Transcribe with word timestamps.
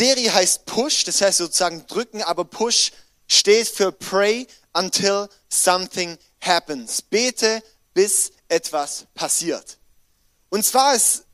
Serie 0.00 0.32
heißt 0.32 0.64
Push, 0.64 1.04
das 1.04 1.20
heißt 1.20 1.36
sozusagen 1.36 1.86
drücken, 1.86 2.22
aber 2.22 2.46
Push 2.46 2.90
steht 3.28 3.68
für 3.68 3.92
Pray 3.92 4.46
until 4.72 5.28
something 5.50 6.16
happens. 6.40 7.02
Bete, 7.02 7.62
bis 7.92 8.32
etwas 8.48 9.04
passiert. 9.14 9.76
Und 10.48 10.64
zwar 10.64 10.94
ist, 10.94 11.24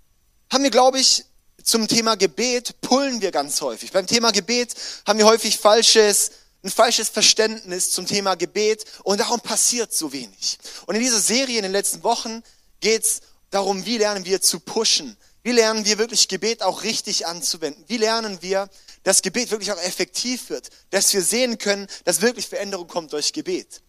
haben 0.53 0.65
wir, 0.65 0.73
glaube 0.73 0.99
ich, 0.99 1.25
zum 1.63 1.87
Thema 1.87 2.17
Gebet 2.17 2.81
pullen 2.81 3.21
wir 3.21 3.31
ganz 3.31 3.61
häufig. 3.61 3.93
Beim 3.93 4.09
Thema 4.09 4.33
Gebet 4.33 4.75
haben 5.07 5.21
wir 5.21 5.27
häufig 5.27 5.59
falsches, 5.59 6.33
ein 6.65 6.71
falsches 6.71 7.09
Verständnis 7.09 7.93
zum 7.93 8.05
Thema 8.05 8.35
Gebet 8.35 8.85
und 9.05 9.21
darum 9.21 9.41
passiert 9.41 9.95
so 9.95 10.13
wenig. 10.13 10.59
Und 10.87 10.97
in 10.97 11.03
dieser 11.03 11.21
Serie 11.21 11.59
in 11.59 11.63
den 11.63 11.71
letzten 11.71 12.03
Wochen 12.03 12.43
geht 12.81 13.05
es 13.05 13.21
darum, 13.51 13.87
wie 13.87 13.99
lernen 13.99 14.25
wir 14.25 14.41
zu 14.41 14.59
pushen, 14.59 15.17
wie 15.47 15.53
lernen 15.53 15.85
wir 15.85 15.97
wirklich 15.99 16.27
Gebet 16.27 16.61
auch 16.65 16.83
richtig 16.83 17.29
anzuwenden? 17.29 17.85
Wie 17.87 17.99
lernen 17.99 18.43
wir, 18.43 18.69
dass 19.05 19.23
Gebet 19.23 19.53
wirklich 19.53 19.71
auch 19.71 19.81
effektiv 19.81 20.51
wird? 20.51 20.71
Dass 20.91 21.15
wir 21.15 21.23
sehen 21.23 21.57
können, 21.59 21.87
dass 22.05 22.21
wirklich 22.21 22.49
Veränderung 22.49 22.89
kommt 22.89 23.13
durch 23.13 23.33
Gebet. 23.33 23.81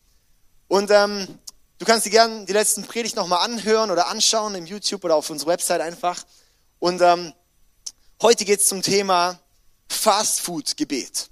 Und 0.67 0.91
ähm, 0.91 1.27
du 1.79 1.85
kannst 1.87 2.05
dir 2.05 2.11
gerne 2.11 2.45
die 2.45 2.53
letzten 2.53 2.83
Predigt 2.83 3.15
nochmal 3.15 3.43
anhören 3.43 3.89
oder 3.89 4.07
anschauen 4.09 4.53
im 4.53 4.67
YouTube 4.67 5.03
oder 5.03 5.15
auf 5.15 5.31
unserer 5.31 5.49
Website 5.53 5.81
einfach. 5.81 6.23
Und 6.77 7.01
ähm, 7.01 7.33
heute 8.21 8.45
geht 8.45 8.59
es 8.59 8.67
zum 8.67 8.83
Thema 8.83 9.39
Fast 9.89 10.41
Food 10.41 10.77
Gebet. 10.77 11.27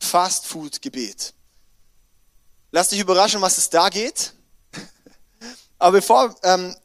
Fast 0.00 0.46
Food 0.46 0.82
Gebet. 0.82 1.32
Lass 2.72 2.90
dich 2.90 3.00
überraschen, 3.00 3.40
was 3.40 3.56
es 3.56 3.70
da 3.70 3.88
geht. 3.88 4.34
Aber 5.78 5.92
bevor 5.92 6.36
ähm, 6.42 6.76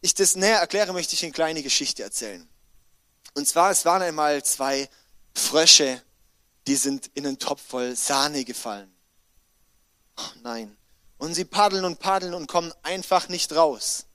ich 0.00 0.14
das 0.14 0.36
näher 0.36 0.58
erkläre, 0.58 0.92
möchte 0.92 1.14
ich 1.14 1.22
eine 1.22 1.32
kleine 1.32 1.62
Geschichte 1.62 2.02
erzählen. 2.02 2.48
Und 3.34 3.46
zwar, 3.46 3.70
es 3.70 3.84
waren 3.84 4.02
einmal 4.02 4.42
zwei 4.44 4.88
Frösche, 5.34 6.02
die 6.66 6.76
sind 6.76 7.10
in 7.14 7.26
einen 7.26 7.38
Topf 7.38 7.62
voll 7.62 7.96
Sahne 7.96 8.44
gefallen. 8.44 8.92
Oh 10.16 10.38
nein. 10.42 10.76
Und 11.18 11.34
sie 11.34 11.44
paddeln 11.44 11.84
und 11.84 11.98
paddeln 11.98 12.34
und 12.34 12.46
kommen 12.46 12.72
einfach 12.82 13.28
nicht 13.28 13.54
raus. 13.54 14.06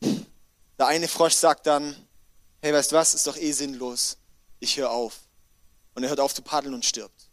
Der 0.00 0.86
eine 0.86 1.08
Frosch 1.08 1.34
sagt 1.34 1.66
dann, 1.66 1.94
hey, 2.62 2.72
weißt 2.72 2.92
du 2.92 2.96
was, 2.96 3.14
ist 3.14 3.26
doch 3.26 3.36
eh 3.36 3.52
sinnlos. 3.52 4.16
Ich 4.58 4.76
höre 4.76 4.90
auf. 4.90 5.20
Und 5.94 6.02
er 6.02 6.08
hört 6.08 6.20
auf 6.20 6.34
zu 6.34 6.42
paddeln 6.42 6.74
und 6.74 6.84
stirbt. 6.84 7.28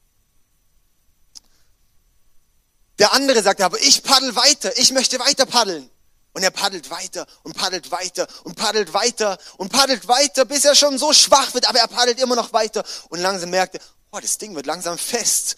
Der 2.99 3.13
andere 3.13 3.41
sagt 3.43 3.61
aber, 3.61 3.79
ich 3.79 4.03
paddel 4.03 4.35
weiter, 4.35 4.75
ich 4.77 4.91
möchte 4.91 5.19
weiter 5.19 5.45
paddeln. 5.45 5.89
Und 6.38 6.43
er 6.43 6.52
paddelt 6.52 6.91
weiter 6.91 7.25
und 7.41 7.57
paddelt 7.57 7.89
weiter 7.89 8.27
und 8.43 8.53
paddelt 8.55 8.93
weiter 8.93 9.39
und 9.57 9.71
paddelt 9.71 10.07
weiter, 10.07 10.45
bis 10.45 10.66
er 10.66 10.75
schon 10.75 10.99
so 10.99 11.11
schwach 11.11 11.55
wird, 11.55 11.67
aber 11.67 11.80
er 11.80 11.88
paddelt 11.88 12.19
immer 12.21 12.35
noch 12.35 12.53
weiter. 12.53 12.85
Und 13.09 13.21
langsam 13.21 13.49
merkt 13.49 13.73
er, 13.73 13.81
oh, 14.11 14.19
das 14.19 14.38
Ding 14.38 14.53
wird 14.53 14.67
langsam 14.67 14.99
fest. 14.99 15.55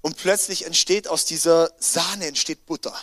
Und 0.00 0.16
plötzlich 0.16 0.66
entsteht 0.66 1.06
aus 1.06 1.24
dieser 1.24 1.70
Sahne 1.78 2.26
entsteht 2.26 2.66
Butter. 2.66 3.00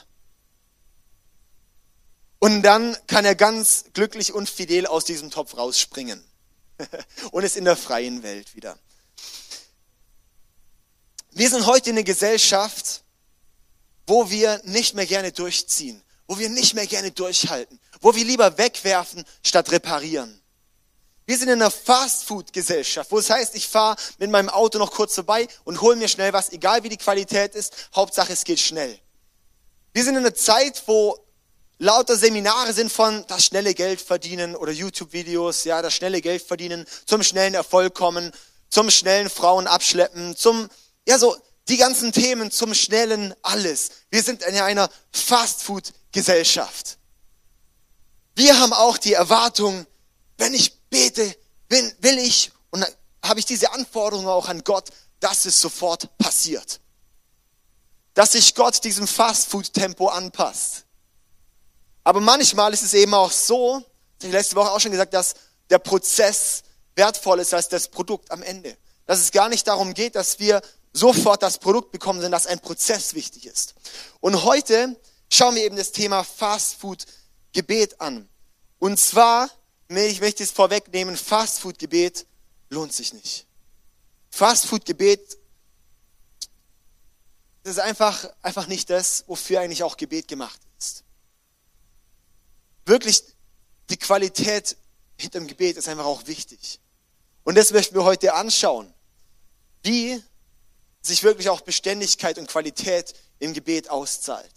Und 2.40 2.64
dann 2.64 2.98
kann 3.08 3.24
er 3.24 3.36
ganz 3.36 3.86
glücklich 3.94 4.34
und 4.34 4.50
fidel 4.50 4.86
aus 4.86 5.06
diesem 5.06 5.32
Topf 5.32 5.56
rausspringen. 5.56 6.22
und 7.32 7.46
ist 7.46 7.56
in 7.56 7.64
der 7.64 7.78
freien 7.78 8.24
Welt 8.24 8.58
wieder. 8.58 8.78
Wir 11.32 11.50
sind 11.50 11.66
heute 11.66 11.92
in 11.92 11.96
einer 11.96 12.04
Gesellschaft, 12.04 13.06
wo 14.06 14.30
wir 14.30 14.60
nicht 14.66 14.96
mehr 14.96 15.06
gerne 15.06 15.32
durchziehen 15.32 16.02
wo 16.28 16.38
wir 16.38 16.50
nicht 16.50 16.74
mehr 16.74 16.88
gerne 16.88 17.12
durchhalten, 17.12 17.80
wo 18.02 18.16
wir 18.16 18.26
lieber 18.26 18.58
wegwerfen 18.58 19.24
statt 19.44 19.72
reparieren. 19.72 20.42
Wir 21.28 21.38
sind 21.38 21.48
in 21.48 21.62
einer 21.62 21.72
Fast-Food-Gesellschaft, 21.72 23.12
wo 23.12 23.18
es 23.18 23.30
heißt, 23.30 23.56
ich 23.56 23.68
fahre 23.68 23.96
mit 24.20 24.30
meinem 24.30 24.50
Auto 24.50 24.78
noch 24.78 24.92
kurz 24.92 25.16
vorbei 25.16 25.48
und 25.64 25.82
hole 25.82 25.96
mir 25.96 26.08
schnell 26.08 26.34
was, 26.34 26.52
egal 26.52 26.84
wie 26.84 26.90
die 26.90 26.98
Qualität 26.98 27.56
ist, 27.56 27.90
Hauptsache 27.96 28.34
es 28.34 28.44
geht 28.44 28.60
schnell. 28.60 29.00
Wir 29.94 30.04
sind 30.04 30.16
in 30.16 30.26
einer 30.26 30.36
Zeit, 30.36 30.84
wo 30.86 31.18
lauter 31.80 32.16
Seminare 32.16 32.74
sind 32.74 32.92
von 32.92 33.26
das 33.28 33.46
schnelle 33.46 33.74
Geld 33.74 34.02
verdienen 34.02 34.56
oder 34.56 34.72
YouTube-Videos, 34.72 35.64
ja, 35.64 35.82
das 35.82 35.96
schnelle 35.96 36.22
Geld 36.22 36.44
verdienen, 36.44 36.86
zum 37.06 37.24
schnellen 37.24 37.56
Erfolg 37.56 37.96
kommen, 37.96 38.32
zum 38.70 38.92
schnellen 38.92 39.30
Frauen 39.30 39.66
abschleppen, 39.66 40.36
zum, 40.36 40.70
ja, 41.08 41.18
so, 41.18 41.36
die 41.68 41.78
ganzen 41.78 42.12
Themen 42.12 42.52
zum 42.52 42.74
schnellen 42.74 43.34
alles. 43.42 43.90
Wir 44.12 44.22
sind 44.24 44.44
in 44.44 44.56
einer 44.58 44.90
Fast-Food-Gesellschaft. 45.12 46.98
Wir 48.36 48.60
haben 48.60 48.74
auch 48.74 48.98
die 48.98 49.14
Erwartung, 49.14 49.86
wenn 50.38 50.54
ich 50.54 50.80
bete, 50.90 51.36
will, 51.70 52.18
ich, 52.20 52.52
und 52.70 52.86
habe 53.24 53.40
ich 53.40 53.46
diese 53.46 53.72
Anforderung 53.72 54.28
auch 54.28 54.48
an 54.48 54.64
Gott, 54.64 54.90
dass 55.20 55.46
es 55.46 55.60
sofort 55.60 56.18
passiert. 56.18 56.80
Dass 58.14 58.34
sich 58.34 58.54
Gott 58.54 58.84
diesem 58.84 59.08
Fast-Food-Tempo 59.08 60.08
anpasst. 60.08 60.86
Aber 62.04 62.22
manchmal 62.22 62.74
ist 62.74 62.84
es 62.84 62.94
eben 62.94 63.14
auch 63.14 63.32
so, 63.32 63.84
ich 64.22 64.32
letzte 64.32 64.56
Woche 64.56 64.72
auch 64.72 64.80
schon 64.80 64.92
gesagt, 64.92 65.14
dass 65.14 65.34
der 65.70 65.80
Prozess 65.80 66.62
wertvoll 66.96 67.40
ist 67.40 67.54
als 67.54 67.70
das 67.70 67.88
Produkt 67.88 68.32
am 68.32 68.44
Ende. 68.44 68.78
Dass 69.08 69.20
es 69.20 69.32
gar 69.32 69.50
nicht 69.50 69.68
darum 69.68 69.94
geht, 69.94 70.16
dass 70.16 70.40
wir 70.40 70.62
sofort 70.96 71.44
das 71.44 71.58
Produkt 71.58 71.92
bekommen, 71.92 72.20
sondern 72.20 72.32
dass 72.32 72.48
ein 72.48 72.60
Prozess 72.60 73.14
wichtig 73.14 73.46
ist. 73.46 73.76
Und 74.22 74.44
heute 74.44 75.00
schauen 75.32 75.56
wir 75.56 75.64
eben 75.64 75.76
das 75.76 75.92
Thema 75.92 76.24
Fast 76.24 76.76
Food 76.76 77.06
Gebet 77.52 78.00
an. 78.00 78.30
Und 78.80 78.98
zwar, 78.98 79.50
ich 79.90 80.22
möchte 80.22 80.44
es 80.44 80.52
vorwegnehmen, 80.52 81.18
Fast 81.18 81.60
Food 81.60 81.80
Gebet 81.80 82.26
lohnt 82.70 82.94
sich 82.94 83.14
nicht. 83.14 83.46
Fast 84.30 84.68
Food 84.68 84.86
Gebet, 84.86 85.38
das 87.64 87.74
ist 87.74 87.80
einfach, 87.80 88.30
einfach 88.42 88.68
nicht 88.68 88.90
das, 88.90 89.26
wofür 89.28 89.60
eigentlich 89.60 89.84
auch 89.84 89.98
Gebet 89.98 90.30
gemacht 90.30 90.62
ist. 90.78 91.04
Wirklich, 92.86 93.22
die 93.90 93.98
Qualität 93.98 94.78
hinter 95.18 95.40
dem 95.40 95.48
Gebet 95.48 95.76
ist 95.76 95.90
einfach 95.90 96.06
auch 96.06 96.26
wichtig. 96.28 96.80
Und 97.44 97.56
das 97.56 97.72
möchten 97.72 97.96
wir 97.96 98.06
heute 98.06 98.34
anschauen. 98.34 98.94
Wie 99.84 100.24
sich 101.06 101.24
wirklich 101.24 101.50
auch 101.50 101.62
Beständigkeit 101.62 102.38
und 102.38 102.48
Qualität 102.48 103.14
im 103.40 103.54
Gebet 103.54 103.90
auszahlt. 103.90 104.52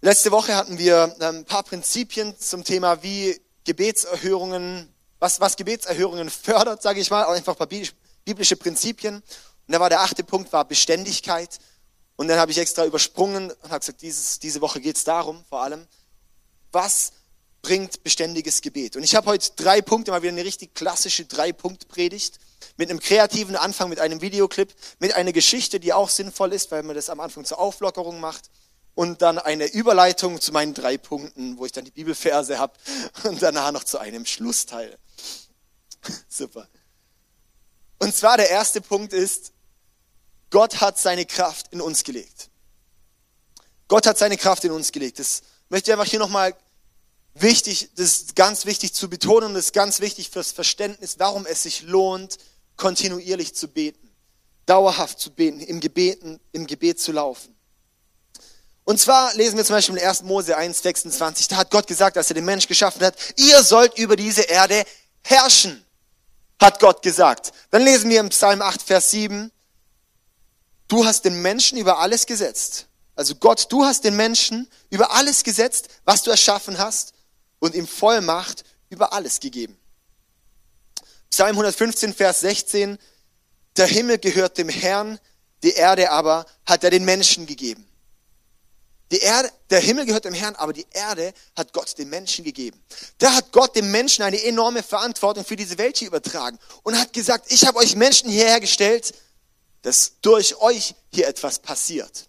Letzte 0.00 0.30
Woche 0.30 0.54
hatten 0.54 0.78
wir 0.78 1.16
ähm, 1.20 1.36
ein 1.36 1.44
paar 1.44 1.62
Prinzipien 1.62 2.38
zum 2.38 2.62
Thema, 2.62 3.02
wie 3.02 3.40
Gebetserhörungen, 3.64 4.92
was, 5.18 5.40
was 5.40 5.56
Gebetserhörungen 5.56 6.28
fördert, 6.28 6.82
sage 6.82 7.00
ich 7.00 7.10
mal, 7.10 7.24
einfach 7.24 7.54
ein 7.54 7.58
paar 7.58 7.94
biblische 8.24 8.56
Prinzipien. 8.56 9.16
Und 9.16 9.72
da 9.72 9.80
war 9.80 9.88
der 9.88 10.00
achte 10.00 10.22
Punkt, 10.22 10.52
war 10.52 10.66
Beständigkeit. 10.66 11.58
Und 12.16 12.28
dann 12.28 12.38
habe 12.38 12.52
ich 12.52 12.58
extra 12.58 12.84
übersprungen 12.84 13.50
und 13.50 13.70
habe 13.70 13.80
gesagt, 13.80 14.02
dieses, 14.02 14.38
diese 14.38 14.60
Woche 14.60 14.80
geht 14.80 14.96
es 14.96 15.04
darum, 15.04 15.42
vor 15.48 15.62
allem, 15.62 15.86
was 16.70 17.12
bringt 17.62 18.04
beständiges 18.04 18.60
Gebet. 18.60 18.96
Und 18.96 19.02
ich 19.02 19.14
habe 19.14 19.26
heute 19.26 19.52
drei 19.56 19.80
Punkte, 19.80 20.10
mal 20.10 20.22
wieder 20.22 20.32
eine 20.32 20.44
richtig 20.44 20.74
klassische 20.74 21.24
Drei-Punkt-Predigt 21.24 22.38
mit 22.76 22.90
einem 22.90 23.00
kreativen 23.00 23.56
Anfang, 23.56 23.88
mit 23.88 24.00
einem 24.00 24.20
Videoclip, 24.20 24.74
mit 24.98 25.14
einer 25.14 25.32
Geschichte, 25.32 25.80
die 25.80 25.92
auch 25.92 26.08
sinnvoll 26.08 26.52
ist, 26.52 26.70
weil 26.70 26.82
man 26.82 26.96
das 26.96 27.10
am 27.10 27.20
Anfang 27.20 27.44
zur 27.44 27.58
Auflockerung 27.58 28.20
macht 28.20 28.50
und 28.94 29.22
dann 29.22 29.38
eine 29.38 29.66
Überleitung 29.66 30.40
zu 30.40 30.52
meinen 30.52 30.74
drei 30.74 30.98
Punkten, 30.98 31.58
wo 31.58 31.66
ich 31.66 31.72
dann 31.72 31.84
die 31.84 31.90
Bibelverse 31.90 32.58
habe 32.58 32.74
und 33.24 33.42
danach 33.42 33.72
noch 33.72 33.84
zu 33.84 33.98
einem 33.98 34.26
Schlussteil. 34.26 34.98
Super. 36.28 36.68
Und 37.98 38.14
zwar 38.14 38.36
der 38.36 38.50
erste 38.50 38.80
Punkt 38.80 39.12
ist, 39.12 39.52
Gott 40.50 40.80
hat 40.80 40.98
seine 40.98 41.26
Kraft 41.26 41.72
in 41.72 41.80
uns 41.80 42.04
gelegt. 42.04 42.50
Gott 43.88 44.06
hat 44.06 44.18
seine 44.18 44.36
Kraft 44.36 44.64
in 44.64 44.70
uns 44.70 44.92
gelegt. 44.92 45.18
Das 45.18 45.42
möchte 45.68 45.90
ich 45.90 45.92
einfach 45.92 46.10
hier 46.10 46.18
nochmal 46.18 46.54
wichtig, 47.34 47.90
das 47.96 48.06
ist 48.06 48.36
ganz 48.36 48.64
wichtig 48.64 48.94
zu 48.94 49.08
betonen 49.08 49.48
und 49.48 49.54
das 49.54 49.66
ist 49.66 49.72
ganz 49.72 50.00
wichtig 50.00 50.30
fürs 50.30 50.52
Verständnis, 50.52 51.16
warum 51.18 51.46
es 51.46 51.64
sich 51.64 51.82
lohnt, 51.82 52.38
kontinuierlich 52.76 53.54
zu 53.54 53.68
beten, 53.68 54.10
dauerhaft 54.66 55.18
zu 55.20 55.30
beten, 55.30 55.60
im, 55.60 55.80
Gebeten, 55.80 56.40
im 56.52 56.66
Gebet 56.66 57.00
zu 57.00 57.12
laufen. 57.12 57.54
Und 58.84 59.00
zwar 59.00 59.34
lesen 59.34 59.56
wir 59.56 59.64
zum 59.64 59.76
Beispiel 59.76 59.96
in 59.96 60.06
1. 60.06 60.22
Mose 60.24 60.56
1, 60.56 60.82
26, 60.82 61.48
da 61.48 61.56
hat 61.56 61.70
Gott 61.70 61.86
gesagt, 61.86 62.16
dass 62.16 62.30
er 62.30 62.34
den 62.34 62.44
Mensch 62.44 62.68
geschaffen 62.68 63.02
hat, 63.02 63.16
ihr 63.36 63.62
sollt 63.62 63.98
über 63.98 64.14
diese 64.14 64.42
Erde 64.42 64.84
herrschen, 65.22 65.84
hat 66.60 66.80
Gott 66.80 67.02
gesagt. 67.02 67.52
Dann 67.70 67.82
lesen 67.82 68.10
wir 68.10 68.20
im 68.20 68.28
Psalm 68.28 68.60
8, 68.60 68.82
Vers 68.82 69.10
7, 69.10 69.50
du 70.88 71.06
hast 71.06 71.24
den 71.24 71.40
Menschen 71.40 71.78
über 71.78 71.98
alles 71.98 72.26
gesetzt. 72.26 72.86
Also 73.16 73.36
Gott, 73.36 73.66
du 73.70 73.84
hast 73.84 74.04
den 74.04 74.16
Menschen 74.16 74.68
über 74.90 75.12
alles 75.12 75.44
gesetzt, 75.44 75.88
was 76.04 76.22
du 76.22 76.30
erschaffen 76.30 76.78
hast 76.78 77.13
und 77.64 77.74
ihm 77.74 77.86
Vollmacht 77.86 78.62
über 78.90 79.14
alles 79.14 79.40
gegeben. 79.40 79.78
Psalm 81.30 81.52
115, 81.52 82.12
Vers 82.12 82.40
16, 82.40 82.98
der 83.78 83.86
Himmel 83.86 84.18
gehört 84.18 84.58
dem 84.58 84.68
Herrn, 84.68 85.18
die 85.62 85.72
Erde 85.72 86.10
aber 86.10 86.44
hat 86.66 86.84
er 86.84 86.90
den 86.90 87.06
Menschen 87.06 87.46
gegeben. 87.46 87.88
Die 89.10 89.18
Erde, 89.18 89.50
der 89.70 89.80
Himmel 89.80 90.04
gehört 90.04 90.26
dem 90.26 90.34
Herrn, 90.34 90.54
aber 90.56 90.74
die 90.74 90.86
Erde 90.92 91.32
hat 91.56 91.72
Gott 91.72 91.96
dem 91.96 92.10
Menschen 92.10 92.44
gegeben. 92.44 92.78
Da 93.16 93.32
hat 93.32 93.50
Gott 93.50 93.74
dem 93.74 93.90
Menschen 93.90 94.22
eine 94.24 94.42
enorme 94.42 94.82
Verantwortung 94.82 95.46
für 95.46 95.56
diese 95.56 95.78
Welt 95.78 95.96
hier 95.96 96.08
übertragen 96.08 96.58
und 96.82 96.98
hat 96.98 97.14
gesagt, 97.14 97.50
ich 97.50 97.66
habe 97.66 97.78
euch 97.78 97.96
Menschen 97.96 98.28
hierher 98.28 98.60
gestellt, 98.60 99.14
dass 99.80 100.20
durch 100.20 100.56
euch 100.56 100.94
hier 101.14 101.28
etwas 101.28 101.60
passiert. 101.60 102.28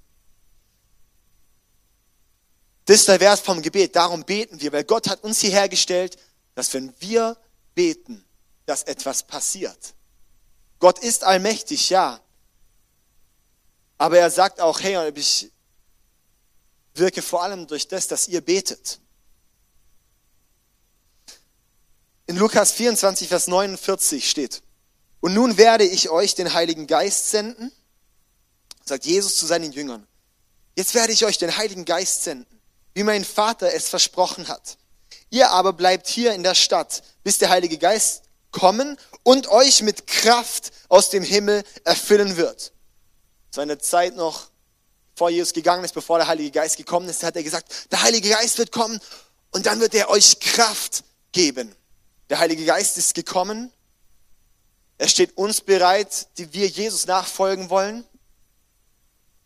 Das 2.86 2.98
ist 2.98 3.08
der 3.08 3.20
Vers 3.20 3.40
vom 3.40 3.62
Gebet. 3.62 3.96
Darum 3.96 4.24
beten 4.24 4.62
wir, 4.62 4.72
weil 4.72 4.84
Gott 4.84 5.08
hat 5.10 5.24
uns 5.24 5.40
hierher 5.40 5.68
gestellt, 5.68 6.18
dass 6.54 6.74
wenn 6.74 6.94
wir 7.00 7.38
beten, 7.74 8.24
dass 8.66 8.84
etwas 8.84 9.24
passiert. 9.24 9.96
Gott 10.80 11.00
ist 11.00 11.24
allmächtig, 11.24 11.90
ja. 11.90 12.20
Aber 13.98 14.20
er 14.20 14.30
sagt 14.30 14.60
auch, 14.60 14.80
hey, 14.82 15.12
ich 15.16 15.52
wirke 16.94 17.22
vor 17.22 17.44
allem 17.44 17.68
durch 17.68 17.88
das, 17.88 18.08
dass 18.08 18.28
ihr 18.28 18.42
betet. 18.42 19.00
In 22.28 22.38
Lukas 22.38 22.72
24, 22.72 23.28
Vers 23.28 23.48
49 23.48 24.30
steht, 24.30 24.64
und 25.22 25.34
nun 25.34 25.58
werde 25.58 25.86
ich 25.86 26.10
euch 26.10 26.36
den 26.36 26.54
Heiligen 26.54 26.88
Geist 26.88 27.31
senden, 27.31 27.72
sagt 28.84 29.06
Jesus 29.06 29.38
zu 29.38 29.46
seinen 29.46 29.72
Jüngern. 29.72 30.08
Jetzt 30.76 30.94
werde 30.94 31.14
ich 31.14 31.26
euch 31.26 31.38
den 31.38 31.56
Heiligen 31.58 31.86
Geist 31.86 32.24
senden, 32.24 32.55
wie 32.95 33.03
mein 33.03 33.24
Vater 33.24 33.71
es 33.74 33.89
versprochen 33.89 34.47
hat. 34.47 34.77
Ihr 35.30 35.51
aber 35.51 35.74
bleibt 35.74 36.07
hier 36.07 36.33
in 36.33 36.42
der 36.42 36.56
Stadt, 36.56 37.03
bis 37.24 37.38
der 37.38 37.50
Heilige 37.50 37.77
Geist 37.77 38.24
kommen 38.51 38.97
und 39.24 39.47
euch 39.50 39.81
mit 39.81 40.07
Kraft 40.07 40.71
aus 40.88 41.09
dem 41.09 41.24
Himmel 41.24 41.63
erfüllen 41.83 42.38
wird. 42.38 42.71
Zu 43.51 43.62
einer 43.62 43.77
Zeit 43.77 44.15
noch, 44.15 44.50
vor 45.15 45.30
Jesus 45.30 45.53
gegangen 45.53 45.83
ist, 45.83 45.94
bevor 45.94 46.18
der 46.18 46.27
Heilige 46.27 46.51
Geist 46.51 46.77
gekommen 46.77 47.07
ist, 47.07 47.24
hat 47.24 47.36
er 47.36 47.44
gesagt, 47.44 47.92
der 47.92 48.01
Heilige 48.01 48.30
Geist 48.30 48.57
wird 48.57 48.71
kommen 48.71 49.00
und 49.51 49.65
dann 49.65 49.80
wird 49.80 49.94
er 49.94 50.09
euch 50.09 50.39
Kraft 50.39 51.03
geben. 51.31 51.74
Der 52.30 52.39
Heilige 52.39 52.65
Geist 52.65 52.97
ist 52.97 53.13
gekommen. 53.13 53.71
Er 54.97 55.07
steht 55.07 55.38
uns 55.38 55.62
bereit, 55.62 56.27
die 56.38 56.53
wir 56.53 56.68
Jesus 56.68 57.07
nachfolgen 57.07 57.69
wollen. 57.69 58.06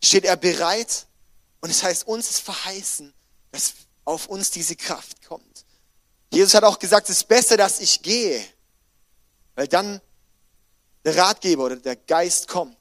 Steht 0.02 0.24
er 0.24 0.36
bereit 0.36 1.06
und 1.60 1.70
es 1.70 1.82
heißt, 1.82 2.06
uns 2.06 2.30
ist 2.30 2.40
verheißen, 2.40 3.12
dass 3.52 3.74
auf 4.04 4.26
uns 4.26 4.50
diese 4.50 4.76
Kraft 4.76 5.24
kommt. 5.26 5.64
Jesus 6.32 6.54
hat 6.54 6.64
auch 6.64 6.78
gesagt, 6.78 7.08
es 7.08 7.18
ist 7.18 7.28
besser, 7.28 7.56
dass 7.56 7.80
ich 7.80 8.02
gehe, 8.02 8.42
weil 9.54 9.68
dann 9.68 10.00
der 11.04 11.16
Ratgeber 11.16 11.64
oder 11.64 11.76
der 11.76 11.96
Geist 11.96 12.48
kommt. 12.48 12.76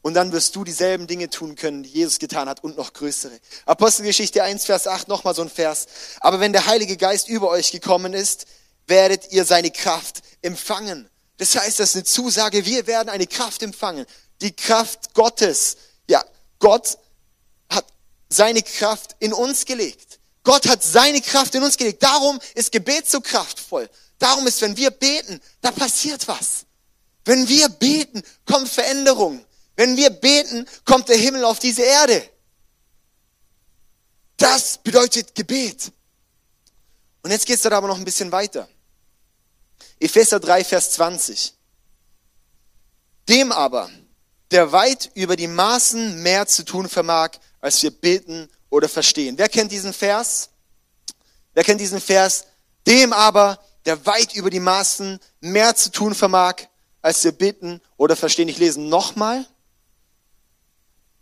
Und 0.00 0.14
dann 0.14 0.32
wirst 0.32 0.56
du 0.56 0.64
dieselben 0.64 1.06
Dinge 1.06 1.30
tun 1.30 1.54
können, 1.54 1.84
die 1.84 1.90
Jesus 1.90 2.18
getan 2.18 2.48
hat 2.48 2.64
und 2.64 2.76
noch 2.76 2.92
größere. 2.92 3.38
Apostelgeschichte 3.66 4.42
1, 4.42 4.64
Vers 4.64 4.88
8, 4.88 5.06
nochmal 5.06 5.34
so 5.34 5.42
ein 5.42 5.48
Vers. 5.48 5.86
Aber 6.20 6.40
wenn 6.40 6.52
der 6.52 6.66
Heilige 6.66 6.96
Geist 6.96 7.28
über 7.28 7.48
euch 7.50 7.70
gekommen 7.70 8.12
ist, 8.12 8.46
werdet 8.88 9.30
ihr 9.32 9.44
seine 9.44 9.70
Kraft 9.70 10.22
empfangen. 10.42 11.08
Das 11.36 11.54
heißt, 11.54 11.78
das 11.78 11.90
ist 11.90 11.96
eine 11.96 12.04
Zusage, 12.04 12.66
wir 12.66 12.86
werden 12.88 13.08
eine 13.08 13.28
Kraft 13.28 13.62
empfangen. 13.62 14.06
Die 14.40 14.54
Kraft 14.54 15.14
Gottes. 15.14 15.76
Ja, 16.08 16.24
Gott 16.58 16.98
seine 18.32 18.62
Kraft 18.62 19.16
in 19.18 19.32
uns 19.32 19.64
gelegt. 19.64 20.20
Gott 20.44 20.68
hat 20.68 20.82
seine 20.82 21.20
Kraft 21.20 21.54
in 21.54 21.62
uns 21.62 21.76
gelegt. 21.76 22.02
Darum 22.02 22.38
ist 22.54 22.72
Gebet 22.72 23.08
so 23.08 23.20
kraftvoll. 23.20 23.88
Darum 24.18 24.46
ist, 24.46 24.60
wenn 24.60 24.76
wir 24.76 24.90
beten, 24.90 25.40
da 25.60 25.70
passiert 25.70 26.26
was. 26.28 26.64
Wenn 27.24 27.48
wir 27.48 27.68
beten, 27.68 28.22
kommt 28.44 28.68
Veränderung. 28.68 29.44
Wenn 29.76 29.96
wir 29.96 30.10
beten, 30.10 30.66
kommt 30.84 31.08
der 31.08 31.16
Himmel 31.16 31.44
auf 31.44 31.58
diese 31.58 31.82
Erde. 31.82 32.28
Das 34.36 34.78
bedeutet 34.78 35.34
Gebet. 35.34 35.92
Und 37.22 37.30
jetzt 37.30 37.46
geht 37.46 37.56
es 37.56 37.62
dann 37.62 37.72
aber 37.72 37.86
noch 37.86 37.96
ein 37.96 38.04
bisschen 38.04 38.32
weiter. 38.32 38.68
Epheser 40.00 40.40
3, 40.40 40.64
Vers 40.64 40.92
20. 40.92 41.54
Dem 43.28 43.52
aber, 43.52 43.88
der 44.50 44.72
weit 44.72 45.10
über 45.14 45.36
die 45.36 45.46
Maßen 45.46 46.20
mehr 46.22 46.48
zu 46.48 46.64
tun 46.64 46.88
vermag, 46.88 47.30
als 47.62 47.82
wir 47.82 47.90
beten 47.90 48.50
oder 48.68 48.88
verstehen. 48.90 49.38
Wer 49.38 49.48
kennt 49.48 49.72
diesen 49.72 49.94
Vers? 49.94 50.50
Wer 51.54 51.64
kennt 51.64 51.80
diesen 51.80 52.00
Vers? 52.00 52.44
Dem 52.86 53.14
aber, 53.14 53.58
der 53.86 54.04
weit 54.04 54.34
über 54.34 54.50
die 54.50 54.60
Maßen 54.60 55.18
mehr 55.40 55.74
zu 55.74 55.90
tun 55.90 56.14
vermag, 56.14 56.56
als 57.00 57.24
wir 57.24 57.32
bitten 57.32 57.80
oder 57.96 58.16
verstehen. 58.16 58.48
Ich 58.48 58.58
lese 58.58 58.80
nochmal. 58.80 59.46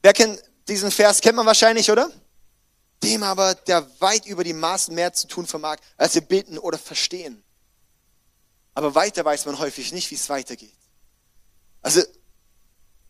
Wer 0.02 0.12
kennt 0.12 0.42
diesen 0.66 0.90
Vers? 0.90 1.20
Kennt 1.20 1.37
man 1.37 1.46
wahrscheinlich, 1.46 1.90
oder? 1.90 2.10
Dem 3.02 3.22
aber, 3.22 3.54
der 3.54 3.87
weit 4.00 4.26
über 4.26 4.44
die 4.44 4.52
Maßen 4.52 4.94
mehr 4.94 5.12
zu 5.12 5.26
tun 5.26 5.46
vermag, 5.46 5.76
als 5.96 6.14
wir 6.14 6.22
beten 6.22 6.58
oder 6.58 6.78
verstehen. 6.78 7.42
Aber 8.75 8.94
weiter 8.94 9.25
weiß 9.25 9.46
man 9.46 9.58
häufig 9.58 9.92
nicht, 9.92 10.10
wie 10.10 10.14
es 10.14 10.28
weitergeht. 10.28 10.76
Also, 11.82 12.02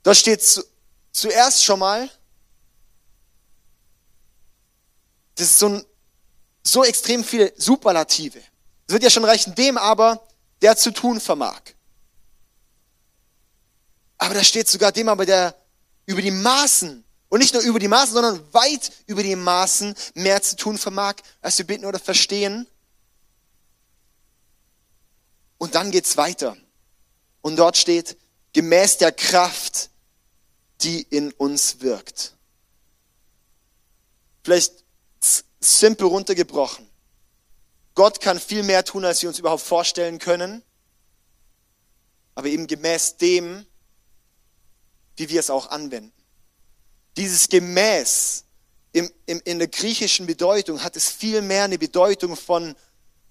da 0.03 0.15
steht 0.15 0.43
zu, 0.43 0.63
zuerst 1.13 1.65
schon 1.65 1.81
mal, 1.81 2.09
das 5.41 5.53
ist 5.53 5.59
so, 5.59 5.69
ein, 5.69 5.85
so 6.63 6.85
extrem 6.85 7.25
viele 7.25 7.53
Superlative. 7.57 8.41
Es 8.87 8.93
wird 8.93 9.03
ja 9.03 9.11
schon 9.11 9.25
reichen, 9.25 9.55
dem 9.55 9.79
aber, 9.79 10.27
der 10.61 10.77
zu 10.77 10.91
tun 10.91 11.21
vermag. 11.21 11.61
Aber 14.19 14.35
da 14.35 14.45
steht 14.45 14.69
sogar 14.69 14.93
dem 14.93 15.09
aber, 15.09 15.25
der 15.25 15.57
über 16.05 16.21
die 16.21 16.31
Maßen 16.31 17.05
und 17.31 17.39
nicht 17.39 17.55
nur 17.55 17.63
über 17.63 17.79
die 17.79 17.89
Maßen, 17.89 18.13
sondern 18.13 18.53
weit 18.53 18.93
über 19.07 19.23
die 19.23 19.37
Maßen 19.37 19.95
mehr 20.15 20.43
zu 20.43 20.57
tun 20.57 20.77
vermag, 20.77 21.15
als 21.41 21.57
wir 21.57 21.67
bitten 21.67 21.87
oder 21.87 21.99
verstehen. 21.99 22.67
Und 25.57 25.75
dann 25.75 25.91
geht's 25.91 26.17
weiter. 26.17 26.57
Und 27.41 27.57
dort 27.57 27.79
steht, 27.79 28.19
gemäß 28.53 28.99
der 28.99 29.13
Kraft, 29.13 29.89
die 30.83 31.01
in 31.01 31.33
uns 31.33 31.81
wirkt. 31.81 32.35
Vielleicht 34.43 34.85
simpel 35.61 36.07
runtergebrochen. 36.07 36.89
Gott 37.95 38.21
kann 38.21 38.41
viel 38.41 38.63
mehr 38.63 38.85
tun, 38.85 39.05
als 39.05 39.23
wir 39.23 39.29
uns 39.29 39.39
überhaupt 39.39 39.63
vorstellen 39.63 40.19
können. 40.19 40.63
Aber 42.35 42.49
eben 42.49 42.67
gemäß 42.67 43.17
dem, 43.17 43.67
wie 45.17 45.29
wir 45.29 45.41
es 45.41 45.51
auch 45.51 45.71
anwenden. 45.71 46.13
Dieses 47.17 47.49
Gemäß 47.49 48.45
im, 48.93 49.11
im, 49.27 49.41
in 49.45 49.59
der 49.59 49.69
griechischen 49.69 50.27
Bedeutung 50.27 50.83
hat 50.83 50.97
es 50.97 51.09
viel 51.09 51.43
mehr 51.43 51.65
eine 51.65 51.79
Bedeutung 51.79 52.37
von 52.37 52.75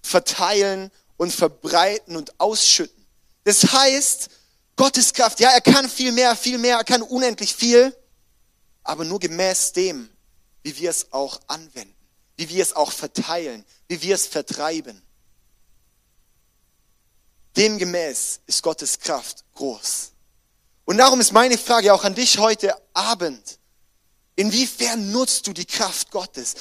verteilen 0.02 0.90
und 1.16 1.32
verbreiten 1.32 2.16
und 2.16 2.38
ausschütten. 2.40 3.06
Das 3.44 3.72
heißt, 3.72 4.28
Gottes 4.76 5.12
Kraft, 5.12 5.40
ja, 5.40 5.50
er 5.50 5.60
kann 5.60 5.88
viel 5.88 6.12
mehr, 6.12 6.34
viel 6.36 6.56
mehr, 6.56 6.78
er 6.78 6.84
kann 6.84 7.02
unendlich 7.02 7.54
viel, 7.54 7.94
aber 8.82 9.04
nur 9.04 9.20
gemäß 9.20 9.72
dem, 9.72 10.08
wie 10.62 10.76
wir 10.78 10.88
es 10.88 11.12
auch 11.12 11.40
anwenden, 11.46 11.94
wie 12.40 12.48
wir 12.48 12.62
es 12.62 12.74
auch 12.74 12.90
verteilen, 12.90 13.66
wie 13.86 14.00
wir 14.00 14.14
es 14.14 14.26
vertreiben. 14.26 15.02
Demgemäß 17.54 18.40
ist 18.46 18.62
Gottes 18.62 18.98
Kraft 18.98 19.44
groß. 19.54 20.12
Und 20.86 20.96
darum 20.96 21.20
ist 21.20 21.32
meine 21.32 21.58
Frage 21.58 21.92
auch 21.92 22.02
an 22.02 22.14
dich 22.14 22.38
heute 22.38 22.74
Abend. 22.94 23.58
Inwiefern 24.36 25.12
nutzt 25.12 25.48
du 25.48 25.52
die 25.52 25.66
Kraft 25.66 26.10
Gottes? 26.10 26.54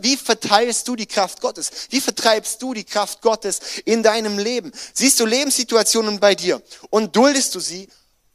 Wie 0.00 0.16
verteilst 0.16 0.88
du 0.88 0.96
die 0.96 1.06
Kraft 1.06 1.40
Gottes? 1.40 1.70
Wie 1.90 2.00
vertreibst 2.00 2.60
du 2.60 2.74
die 2.74 2.82
Kraft 2.82 3.22
Gottes 3.22 3.60
in 3.84 4.02
deinem 4.02 4.40
Leben? 4.40 4.72
Siehst 4.92 5.20
du 5.20 5.26
Lebenssituationen 5.26 6.18
bei 6.18 6.34
dir 6.34 6.60
und 6.90 7.14
duldest 7.14 7.54
du 7.54 7.60
sie 7.60 7.88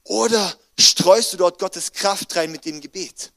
oder 0.03 0.55
streust 0.79 1.33
du 1.33 1.37
dort 1.37 1.59
Gottes 1.59 1.91
Kraft 1.91 2.33
rein 2.37 2.49
mit 2.49 2.63
dem 2.63 2.79
Gebet? 2.79 3.33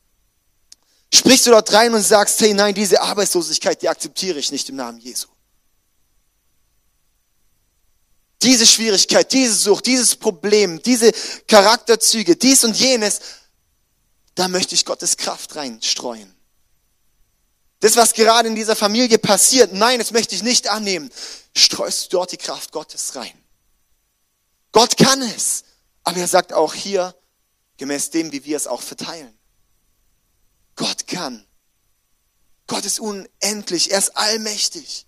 Sprichst 1.13 1.47
du 1.47 1.51
dort 1.51 1.73
rein 1.73 1.93
und 1.93 2.03
sagst, 2.03 2.41
hey 2.41 2.55
nein, 2.55 2.75
diese 2.75 3.01
Arbeitslosigkeit, 3.01 3.83
die 3.83 3.89
akzeptiere 3.89 4.39
ich 4.39 4.53
nicht 4.53 4.69
im 4.69 4.77
Namen 4.77 5.01
Jesu 5.01 5.29
diese 8.43 8.67
Schwierigkeit, 8.67 9.33
diese 9.33 9.55
Sucht, 9.55 9.87
dieses 9.87 10.17
Problem, 10.17 10.83
diese 10.83 11.13
Charakterzüge, 11.47 12.37
dies 12.37 12.65
und 12.65 12.77
jenes, 12.77 13.21
da 14.35 14.49
möchte 14.49 14.75
ich 14.75 14.85
Gottes 14.85 15.17
Kraft 15.17 15.57
reinstreuen. 15.57 16.35
Das, 17.81 17.97
was 17.97 18.13
gerade 18.13 18.49
in 18.49 18.55
dieser 18.55 18.77
Familie 18.77 19.19
passiert, 19.19 19.73
nein, 19.73 19.99
das 19.99 20.11
möchte 20.11 20.35
ich 20.35 20.43
nicht 20.43 20.69
annehmen. 20.69 21.11
Streust 21.55 22.07
du 22.07 22.19
dort 22.19 22.33
die 22.33 22.37
Kraft 22.37 22.73
Gottes 22.73 23.17
rein. 23.17 23.33
Gott 24.73 24.97
kann 24.97 25.21
es, 25.23 25.65
aber 26.05 26.19
er 26.19 26.29
sagt 26.29 26.53
auch 26.53 26.75
hier, 26.75 27.15
gemäß 27.77 28.11
dem, 28.11 28.33
wie 28.33 28.45
wir 28.45 28.57
es 28.57 28.67
auch 28.67 28.83
verteilen. 28.83 29.37
Gott 30.81 31.07
kann. 31.07 31.45
Gott 32.67 32.87
ist 32.87 33.01
unendlich, 33.01 33.91
er 33.91 33.99
ist 33.99 34.17
allmächtig. 34.17 35.07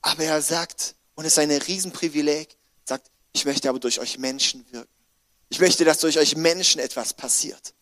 Aber 0.00 0.22
er 0.22 0.40
sagt, 0.42 0.94
und 1.16 1.24
es 1.24 1.32
ist 1.32 1.38
ein 1.40 1.50
Riesenprivileg, 1.50 2.56
sagt, 2.84 3.10
ich 3.32 3.44
möchte 3.46 3.68
aber 3.68 3.80
durch 3.80 3.98
euch 3.98 4.16
Menschen 4.16 4.64
wirken. 4.70 4.92
Ich 5.48 5.58
möchte, 5.58 5.84
dass 5.84 5.98
durch 5.98 6.18
euch 6.18 6.36
Menschen 6.36 6.80
etwas 6.80 7.14
passiert. 7.14 7.74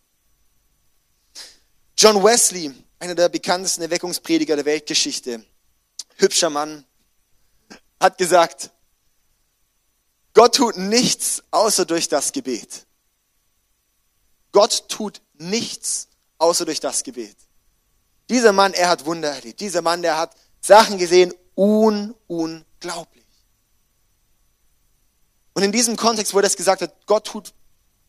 John 1.98 2.24
Wesley, 2.24 2.72
einer 3.00 3.14
der 3.14 3.28
bekanntesten 3.28 3.82
Erweckungsprediger 3.82 4.56
der 4.56 4.64
Weltgeschichte, 4.64 5.44
hübscher 6.16 6.48
Mann, 6.48 6.86
hat 8.00 8.16
gesagt, 8.16 8.70
Gott 10.32 10.54
tut 10.54 10.78
nichts 10.78 11.42
außer 11.50 11.84
durch 11.84 12.08
das 12.08 12.32
Gebet. 12.32 12.86
Gott 14.52 14.88
tut 14.88 15.20
nichts 15.34 16.08
außer 16.42 16.64
durch 16.64 16.80
das 16.80 17.04
Gebet. 17.04 17.36
Dieser 18.28 18.52
Mann, 18.52 18.74
er 18.74 18.88
hat 18.88 19.06
Wunder 19.06 19.30
erlebt. 19.30 19.60
Dieser 19.60 19.80
Mann, 19.80 20.02
der 20.02 20.18
hat 20.18 20.34
Sachen 20.60 20.98
gesehen, 20.98 21.32
un, 21.56 22.14
unglaublich. 22.26 23.24
Und 25.54 25.62
in 25.62 25.70
diesem 25.70 25.96
Kontext, 25.96 26.34
wo 26.34 26.38
er 26.38 26.42
das 26.42 26.56
gesagt 26.56 26.82
hat, 26.82 27.06
Gott 27.06 27.26
tut 27.26 27.54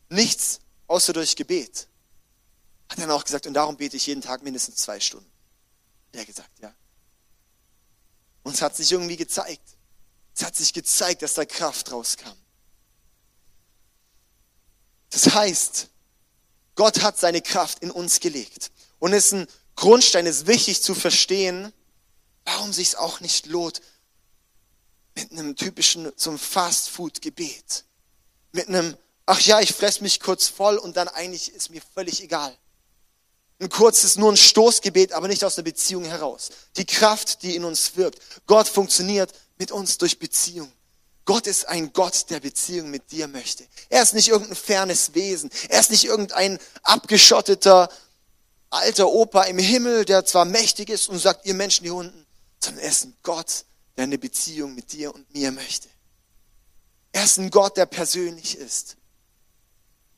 nichts 0.08 0.60
außer 0.88 1.12
durch 1.12 1.36
Gebet, 1.36 1.88
hat 2.88 2.98
er 2.98 3.06
dann 3.06 3.16
auch 3.16 3.24
gesagt, 3.24 3.46
und 3.46 3.54
darum 3.54 3.76
bete 3.76 3.96
ich 3.96 4.06
jeden 4.06 4.22
Tag 4.22 4.42
mindestens 4.42 4.76
zwei 4.76 4.98
Stunden. 4.98 5.30
Er 6.12 6.24
gesagt, 6.24 6.58
ja. 6.60 6.74
Und 8.42 8.54
es 8.54 8.62
hat 8.62 8.76
sich 8.76 8.90
irgendwie 8.90 9.16
gezeigt. 9.16 9.76
Es 10.34 10.44
hat 10.44 10.56
sich 10.56 10.72
gezeigt, 10.72 11.22
dass 11.22 11.34
da 11.34 11.44
Kraft 11.44 11.92
rauskam. 11.92 12.36
Das 15.10 15.34
heißt, 15.34 15.88
Gott 16.74 17.02
hat 17.02 17.18
seine 17.18 17.42
Kraft 17.42 17.80
in 17.80 17.90
uns 17.90 18.20
gelegt. 18.20 18.70
Und 18.98 19.12
es 19.12 19.26
ist 19.26 19.32
ein 19.32 19.46
Grundstein, 19.76 20.26
es 20.26 20.38
ist 20.38 20.46
wichtig 20.46 20.82
zu 20.82 20.94
verstehen, 20.94 21.72
warum 22.44 22.72
sich 22.72 22.96
auch 22.96 23.20
nicht 23.20 23.46
lohnt, 23.46 23.80
mit 25.14 25.30
einem 25.32 25.56
typischen, 25.56 26.12
zum 26.16 26.38
Fast-Food-Gebet. 26.38 27.84
Mit 28.52 28.68
einem, 28.68 28.96
ach 29.26 29.40
ja, 29.40 29.60
ich 29.60 29.72
fress 29.72 30.00
mich 30.00 30.20
kurz 30.20 30.48
voll 30.48 30.76
und 30.76 30.96
dann 30.96 31.08
eigentlich 31.08 31.52
ist 31.52 31.70
mir 31.70 31.82
völlig 31.94 32.22
egal. 32.22 32.56
Ein 33.60 33.68
kurzes, 33.68 34.16
nur 34.16 34.32
ein 34.32 34.36
Stoßgebet, 34.36 35.12
aber 35.12 35.28
nicht 35.28 35.44
aus 35.44 35.56
einer 35.56 35.64
Beziehung 35.64 36.04
heraus. 36.04 36.50
Die 36.76 36.84
Kraft, 36.84 37.42
die 37.42 37.54
in 37.54 37.64
uns 37.64 37.96
wirkt. 37.96 38.20
Gott 38.46 38.68
funktioniert 38.68 39.32
mit 39.58 39.70
uns 39.70 39.96
durch 39.98 40.18
Beziehung. 40.18 40.70
Gott 41.24 41.46
ist 41.46 41.68
ein 41.68 41.92
Gott, 41.92 42.26
der 42.30 42.40
Beziehung 42.40 42.90
mit 42.90 43.10
dir 43.10 43.28
möchte. 43.28 43.64
Er 43.88 44.02
ist 44.02 44.14
nicht 44.14 44.28
irgendein 44.28 44.56
fernes 44.56 45.14
Wesen. 45.14 45.50
Er 45.68 45.80
ist 45.80 45.90
nicht 45.90 46.04
irgendein 46.04 46.58
abgeschotteter 46.82 47.88
alter 48.74 49.08
Opa 49.08 49.42
im 49.44 49.58
Himmel, 49.58 50.04
der 50.04 50.24
zwar 50.24 50.44
mächtig 50.44 50.90
ist 50.90 51.08
und 51.08 51.18
sagt, 51.18 51.46
ihr 51.46 51.54
Menschen 51.54 51.84
hier 51.84 51.94
unten, 51.94 52.26
sondern 52.62 52.82
er 52.82 52.90
ist 52.90 53.04
ein 53.04 53.16
Gott, 53.22 53.64
der 53.96 54.04
eine 54.04 54.18
Beziehung 54.18 54.74
mit 54.74 54.92
dir 54.92 55.14
und 55.14 55.32
mir 55.32 55.52
möchte. 55.52 55.88
Er 57.12 57.24
ist 57.24 57.38
ein 57.38 57.50
Gott, 57.50 57.76
der 57.76 57.86
persönlich 57.86 58.58
ist. 58.58 58.96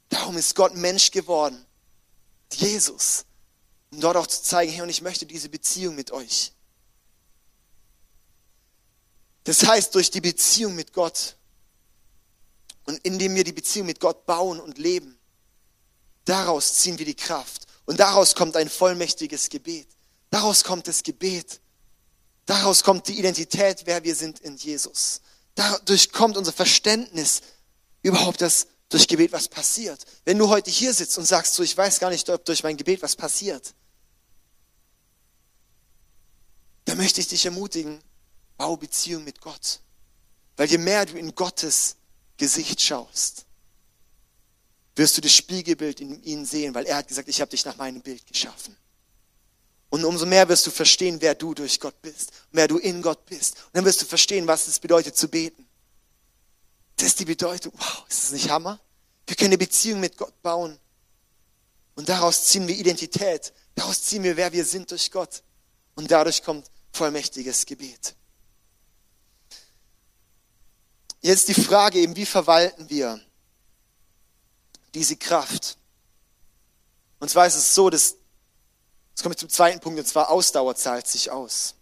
Darum 0.09 0.37
ist 0.37 0.55
Gott 0.55 0.75
Mensch 0.75 1.11
geworden. 1.11 1.65
Jesus. 2.53 3.27
Um 3.91 4.01
dort 4.01 4.17
auch 4.17 4.27
zu 4.27 4.43
zeigen, 4.43 4.73
hey, 4.73 4.83
und 4.83 4.89
ich 4.89 5.03
möchte 5.03 5.27
diese 5.27 5.49
Beziehung 5.49 5.95
mit 5.95 6.11
euch. 6.11 6.53
Das 9.47 9.65
heißt, 9.65 9.95
durch 9.95 10.11
die 10.11 10.21
Beziehung 10.21 10.75
mit 10.75 10.93
Gott 10.93 11.37
und 12.85 12.99
indem 13.05 13.37
wir 13.37 13.45
die 13.45 13.53
Beziehung 13.53 13.87
mit 13.87 14.01
Gott 14.01 14.27
bauen 14.27 14.59
und 14.59 14.77
leben, 14.77 15.17
daraus 16.25 16.75
ziehen 16.75 16.99
wir 16.99 17.07
die 17.07 17.15
Kraft. 17.15 17.65
Und 17.85 18.01
daraus 18.01 18.35
kommt 18.35 18.57
ein 18.57 18.69
vollmächtiges 18.69 19.49
Gebet. 19.49 19.87
Daraus 20.31 20.65
kommt 20.65 20.89
das 20.89 21.05
Gebet. 21.05 21.61
Daraus 22.45 22.83
kommt 22.83 23.07
die 23.07 23.21
Identität, 23.21 23.83
wer 23.85 24.03
wir 24.03 24.17
sind 24.17 24.41
in 24.41 24.57
Jesus. 24.57 25.21
Dadurch 25.55 26.11
kommt 26.11 26.37
unser 26.37 26.53
Verständnis 26.53 27.43
überhaupt, 28.03 28.41
dass 28.41 28.67
durch 28.89 29.07
Gebet 29.07 29.31
was 29.31 29.47
passiert. 29.47 30.05
Wenn 30.25 30.39
du 30.39 30.49
heute 30.49 30.71
hier 30.73 30.93
sitzt 30.93 31.19
und 31.19 31.25
sagst, 31.25 31.55
so, 31.55 31.63
ich 31.63 31.77
weiß 31.77 32.01
gar 32.01 32.11
nicht, 32.11 32.29
ob 32.31 32.45
durch 32.45 32.65
mein 32.65 32.77
Gebet 32.77 33.01
was 33.01 33.15
passiert, 33.15 33.75
dann 36.87 36.97
möchte 36.97 37.21
ich 37.21 37.29
dich 37.29 37.45
ermutigen, 37.45 38.03
bau 38.57 38.77
Beziehung 38.77 39.25
mit 39.25 39.41
Gott. 39.41 39.81
Weil 40.57 40.69
je 40.69 40.79
mehr 40.79 41.07
du 41.07 41.17
in 41.17 41.35
Gottes 41.35 41.97
Gesicht 42.37 42.81
schaust, 42.81 43.45
wirst 44.95 45.17
du 45.17 45.21
das 45.21 45.33
Spiegelbild 45.33 46.01
in 46.01 46.23
ihm 46.23 46.45
sehen, 46.45 46.75
weil 46.75 46.87
er 46.87 46.97
hat 46.97 47.09
gesagt, 47.09 47.29
ich 47.29 47.41
habe 47.41 47.51
dich 47.51 47.65
nach 47.65 47.77
meinem 47.77 48.01
Bild 48.01 48.27
geschaffen. 48.27 48.77
Und 49.89 50.05
umso 50.05 50.27
mehr 50.27 50.49
wirst 50.49 50.67
du 50.67 50.71
verstehen, 50.71 51.21
wer 51.21 51.35
du 51.35 51.55
durch 51.55 51.79
Gott 51.79 52.01
bist, 52.03 52.33
wer 52.51 52.67
du 52.67 52.79
in 52.79 53.03
Gott 53.03 53.25
bist. 53.27 53.57
Und 53.67 53.77
dann 53.77 53.85
wirst 53.85 54.03
du 54.03 54.07
verstehen, 54.07 54.47
was 54.47 54.67
es 54.67 54.79
bedeutet 54.79 55.17
zu 55.17 55.29
beten. 55.29 55.67
Das 56.97 57.09
ist 57.09 57.21
die 57.21 57.25
Bedeutung. 57.25 57.73
Wow, 57.77 58.05
ist 58.09 58.25
das 58.25 58.33
nicht 58.33 58.51
Hammer? 58.51 58.81
Wir 59.27 59.37
können 59.37 59.51
eine 59.51 59.59
Beziehung 59.59 60.01
mit 60.01 60.17
Gott 60.17 60.43
bauen. 60.43 60.79
Und 61.95 62.09
daraus 62.09 62.45
ziehen 62.47 62.67
wir 62.67 62.77
Identität. 62.77 63.53
Daraus 63.75 64.03
ziehen 64.03 64.23
wir, 64.23 64.37
wer 64.37 64.53
wir 64.53 64.65
sind 64.65 64.91
durch 64.91 65.11
Gott. 65.11 65.43
Und 65.95 66.11
dadurch 66.11 66.43
kommt 66.43 66.71
vollmächtiges 66.93 67.67
Gebet. 67.67 68.17
Jetzt 71.27 71.49
die 71.49 71.55
Frage 71.55 71.99
eben, 71.99 72.15
wie 72.15 72.25
verwalten 72.25 72.89
wir 72.89 73.21
diese 74.95 75.17
Kraft? 75.17 75.77
Und 77.19 77.29
zwar 77.29 77.49
ist 77.49 77.57
es 77.57 77.75
so, 77.75 77.91
dass 77.91 78.15
Jetzt 79.11 79.23
komme 79.25 79.33
ich 79.33 79.39
zum 79.39 79.49
zweiten 79.49 79.81
Punkt, 79.81 79.99
und 79.99 80.07
zwar 80.07 80.31
Ausdauer 80.31 80.77
zahlt 80.77 81.09
sich 81.09 81.33
aus. 81.33 81.75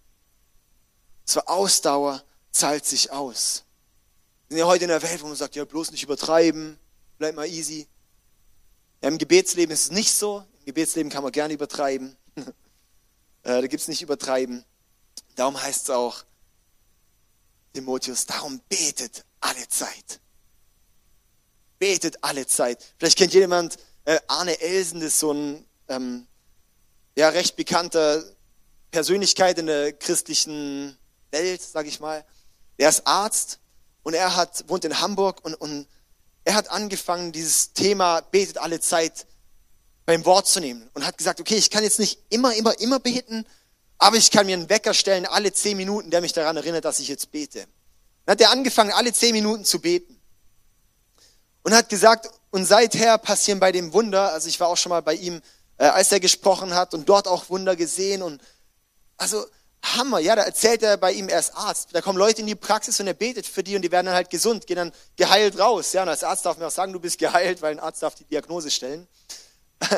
Und 1.21 1.29
zwar 1.29 1.51
Ausdauer 1.51 2.25
zahlt 2.53 2.87
sich 2.87 3.11
aus. 3.11 3.65
Wir 4.49 4.55
sind 4.55 4.59
ja 4.61 4.67
heute 4.67 4.85
in 4.85 4.91
einer 4.91 5.03
Welt, 5.03 5.21
wo 5.21 5.27
man 5.27 5.37
sagt, 5.37 5.57
ja, 5.57 5.67
bloß 5.67 5.91
nicht 5.91 6.05
übertreiben, 6.05 6.79
bleib 7.19 7.35
mal 7.35 7.47
easy. 7.47 7.87
Ja, 9.03 9.11
Im 9.11 9.19
Gebetsleben 9.19 9.75
ist 9.75 9.85
es 9.85 9.91
nicht 9.91 10.15
so. 10.15 10.43
Im 10.61 10.65
Gebetsleben 10.65 11.13
kann 11.13 11.23
man 11.23 11.33
gerne 11.33 11.53
übertreiben. 11.53 12.17
Äh, 13.43 13.61
da 13.61 13.67
gibt 13.67 13.83
es 13.83 13.89
nicht 13.89 14.01
übertreiben. 14.01 14.65
Darum 15.35 15.61
heißt 15.61 15.83
es 15.83 15.91
auch, 15.91 16.25
Timotheus, 17.75 18.25
darum 18.25 18.59
betet 18.71 19.27
alle 19.45 19.69
Zeit. 19.69 20.21
Betet 21.79 22.23
alle 22.23 22.47
Zeit. 22.47 22.83
Vielleicht 22.99 23.19
kennt 23.19 23.35
jemand 23.35 23.77
äh, 24.07 24.19
Arne 24.27 24.61
Elsen, 24.61 25.01
das 25.01 25.11
ist 25.11 25.21
so 25.21 25.33
ein 25.33 25.67
ähm, 25.89 26.27
ja, 27.17 27.29
recht 27.29 27.57
bekannter 27.57 28.25
Persönlichkeit 28.91 29.59
in 29.59 29.67
der 29.67 29.93
christlichen 29.93 30.97
Welt, 31.31 31.61
sage 31.61 31.89
ich 31.89 32.01
mal. 32.01 32.25
Er 32.79 32.89
ist 32.89 33.07
Arzt 33.07 33.61
und 34.03 34.15
er 34.15 34.35
hat, 34.35 34.65
wohnt 34.69 34.85
in 34.85 35.01
Hamburg 35.01 35.45
und, 35.45 35.55
und 35.55 35.87
er 36.45 36.55
hat 36.55 36.71
angefangen, 36.71 37.33
dieses 37.33 37.73
Thema 37.73 38.21
betet 38.21 38.59
alle 38.59 38.81
Zeit 38.81 39.27
beim 40.07 40.25
Wort 40.25 40.47
zu 40.47 40.61
nehmen 40.61 40.89
und 40.95 41.07
hat 41.07 41.19
gesagt, 41.19 41.41
okay, 41.41 41.57
ich 41.57 41.71
kann 41.71 41.83
jetzt 41.83 41.99
nicht 41.99 42.21
immer, 42.31 42.55
immer, 42.55 42.79
immer 42.81 43.01
beten, 43.01 43.47
aber 43.99 44.17
ich 44.17 44.31
kann 44.31 44.47
mir 44.47 44.57
einen 44.57 44.69
Wecker 44.69 44.95
stellen, 44.95 45.27
alle 45.27 45.53
zehn 45.53 45.77
Minuten, 45.77 46.11
der 46.11 46.21
mich 46.21 46.33
daran 46.33 46.57
erinnert, 46.57 46.85
dass 46.85 46.99
ich 46.99 47.09
jetzt 47.09 47.31
bete. 47.31 47.67
Dann 48.25 48.35
hat 48.35 48.41
er 48.41 48.51
angefangen, 48.51 48.93
alle 48.93 49.13
zehn 49.13 49.33
Minuten 49.33 49.65
zu 49.65 49.81
beten. 49.81 50.21
Und 51.63 51.75
hat 51.75 51.89
gesagt, 51.89 52.31
und 52.51 52.67
seither 52.67 53.19
passieren 53.19 53.59
bei 53.59 53.73
dem 53.73 53.93
Wunder, 53.93 54.33
also 54.33 54.49
ich 54.49 54.61
war 54.61 54.69
auch 54.69 54.77
schon 54.77 54.91
mal 54.91 55.03
bei 55.03 55.15
ihm 55.15 55.41
äh, 55.79 55.87
als 55.87 56.13
er 56.13 56.21
gesprochen 56.21 56.75
hat 56.75 56.95
und 56.95 57.09
dort 57.09 57.27
auch 57.27 57.49
Wunder 57.51 57.77
gesehen 57.77 58.23
und 58.23 58.41
also 59.17 59.45
Hammer, 59.83 60.19
ja, 60.19 60.35
da 60.35 60.43
erzählt 60.43 60.83
er 60.83 60.97
bei 60.97 61.13
ihm, 61.13 61.29
er 61.29 61.39
ist 61.39 61.55
Arzt. 61.55 61.91
Da 61.93 62.01
kommen 62.01 62.19
Leute 62.19 62.41
in 62.41 62.47
die 62.47 62.55
Praxis 62.55 62.99
und 63.01 63.07
er 63.07 63.15
betet 63.15 63.47
für 63.47 63.63
die 63.63 63.77
und 63.77 63.83
die 63.83 63.93
werden 63.93 64.07
dann 64.07 64.15
halt 64.15 64.31
gesund, 64.31 64.67
gehen 64.67 64.77
dann 64.77 64.93
geheilt 65.17 65.59
raus. 65.59 65.93
Ja, 65.93 66.03
und 66.03 66.09
als 66.09 66.25
Arzt 66.25 66.47
darf 66.47 66.57
man 66.57 66.69
auch 66.69 66.73
sagen, 66.73 66.93
du 66.93 67.01
bist 67.01 67.19
geheilt, 67.19 67.61
weil 67.61 67.73
ein 67.73 67.81
Arzt 67.81 68.03
darf 68.03 68.15
die 68.15 68.25
Diagnose 68.25 68.71
stellen. 68.71 69.07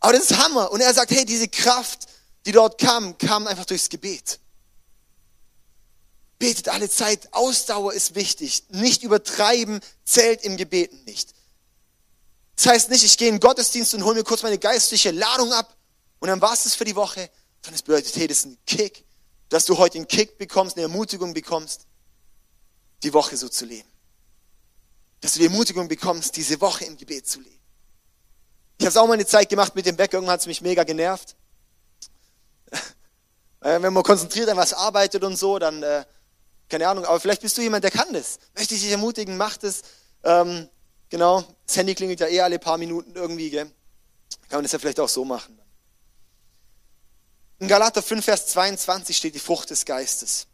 Aber 0.00 0.12
das 0.12 0.30
ist 0.30 0.42
Hammer. 0.42 0.72
Und 0.72 0.80
er 0.80 0.94
sagt, 0.94 1.10
hey, 1.10 1.26
diese 1.26 1.46
Kraft, 1.46 2.06
die 2.46 2.52
dort 2.52 2.80
kam, 2.80 3.18
kam 3.18 3.46
einfach 3.46 3.66
durchs 3.66 3.90
Gebet. 3.90 4.38
Betet 6.38 6.68
alle 6.68 6.88
Zeit. 6.88 7.28
Ausdauer 7.32 7.92
ist 7.92 8.14
wichtig. 8.14 8.64
Nicht 8.70 9.02
übertreiben 9.02 9.80
zählt 10.04 10.44
im 10.44 10.56
Gebeten 10.56 11.02
nicht. 11.04 11.34
Das 12.56 12.66
heißt 12.66 12.90
nicht, 12.90 13.04
ich 13.04 13.16
gehe 13.16 13.28
in 13.28 13.36
den 13.36 13.40
Gottesdienst 13.40 13.94
und 13.94 14.04
hole 14.04 14.16
mir 14.16 14.24
kurz 14.24 14.42
meine 14.42 14.58
geistliche 14.58 15.12
Ladung 15.12 15.52
ab 15.52 15.76
und 16.18 16.28
dann 16.28 16.40
war 16.40 16.52
es 16.52 16.64
das 16.64 16.74
für 16.74 16.84
die 16.84 16.96
Woche, 16.96 17.30
sondern 17.62 17.74
es 17.76 17.82
bedeutet, 17.82 18.16
hey, 18.16 18.26
das 18.26 18.38
ist 18.38 18.46
ein 18.46 18.58
Kick, 18.66 19.04
dass 19.48 19.64
du 19.64 19.78
heute 19.78 19.98
einen 19.98 20.08
Kick 20.08 20.38
bekommst, 20.38 20.76
eine 20.76 20.82
Ermutigung 20.82 21.34
bekommst, 21.34 21.86
die 23.04 23.12
Woche 23.12 23.36
so 23.36 23.48
zu 23.48 23.64
leben. 23.64 23.88
Dass 25.20 25.34
du 25.34 25.38
die 25.38 25.46
Ermutigung 25.46 25.86
bekommst, 25.86 26.36
diese 26.36 26.60
Woche 26.60 26.84
im 26.84 26.96
Gebet 26.96 27.28
zu 27.28 27.40
leben. 27.40 27.60
Ich 28.78 28.84
habe 28.84 28.90
es 28.90 28.96
auch 28.96 29.06
mal 29.06 29.14
eine 29.14 29.26
Zeit 29.26 29.48
gemacht 29.48 29.74
mit 29.74 29.86
dem 29.86 29.96
Bäcker, 29.96 30.14
irgendwann 30.14 30.34
hat 30.34 30.40
es 30.40 30.46
mich 30.46 30.60
mega 30.60 30.84
genervt. 30.84 31.36
Wenn 33.60 33.92
man 33.92 34.02
konzentriert 34.02 34.48
an 34.48 34.56
was 34.56 34.72
arbeitet 34.72 35.24
und 35.24 35.36
so, 35.36 35.58
dann, 35.58 35.82
äh, 35.82 36.04
keine 36.68 36.88
Ahnung, 36.88 37.04
aber 37.04 37.18
vielleicht 37.20 37.42
bist 37.42 37.56
du 37.56 37.62
jemand, 37.62 37.84
der 37.84 37.90
kann 37.90 38.12
das. 38.12 38.38
Möchte 38.56 38.74
ich 38.74 38.82
dich 38.82 38.90
ermutigen, 38.90 39.36
mach 39.36 39.56
das. 39.56 39.82
Ähm, 40.24 40.68
Genau, 41.10 41.42
das 41.66 41.76
Handy 41.76 41.94
klingelt 41.94 42.20
ja 42.20 42.28
eh 42.28 42.40
alle 42.40 42.58
paar 42.58 42.76
Minuten 42.76 43.14
irgendwie, 43.14 43.50
gell? 43.50 43.64
Kann 44.48 44.58
man 44.58 44.62
das 44.62 44.72
ja 44.72 44.78
vielleicht 44.78 45.00
auch 45.00 45.08
so 45.08 45.24
machen. 45.24 45.58
In 47.60 47.68
Galater 47.68 48.02
5, 48.02 48.24
Vers 48.24 48.46
22 48.48 49.16
steht 49.16 49.34
die 49.34 49.40
Frucht 49.40 49.70
des 49.70 49.84
Geistes. 49.84 50.46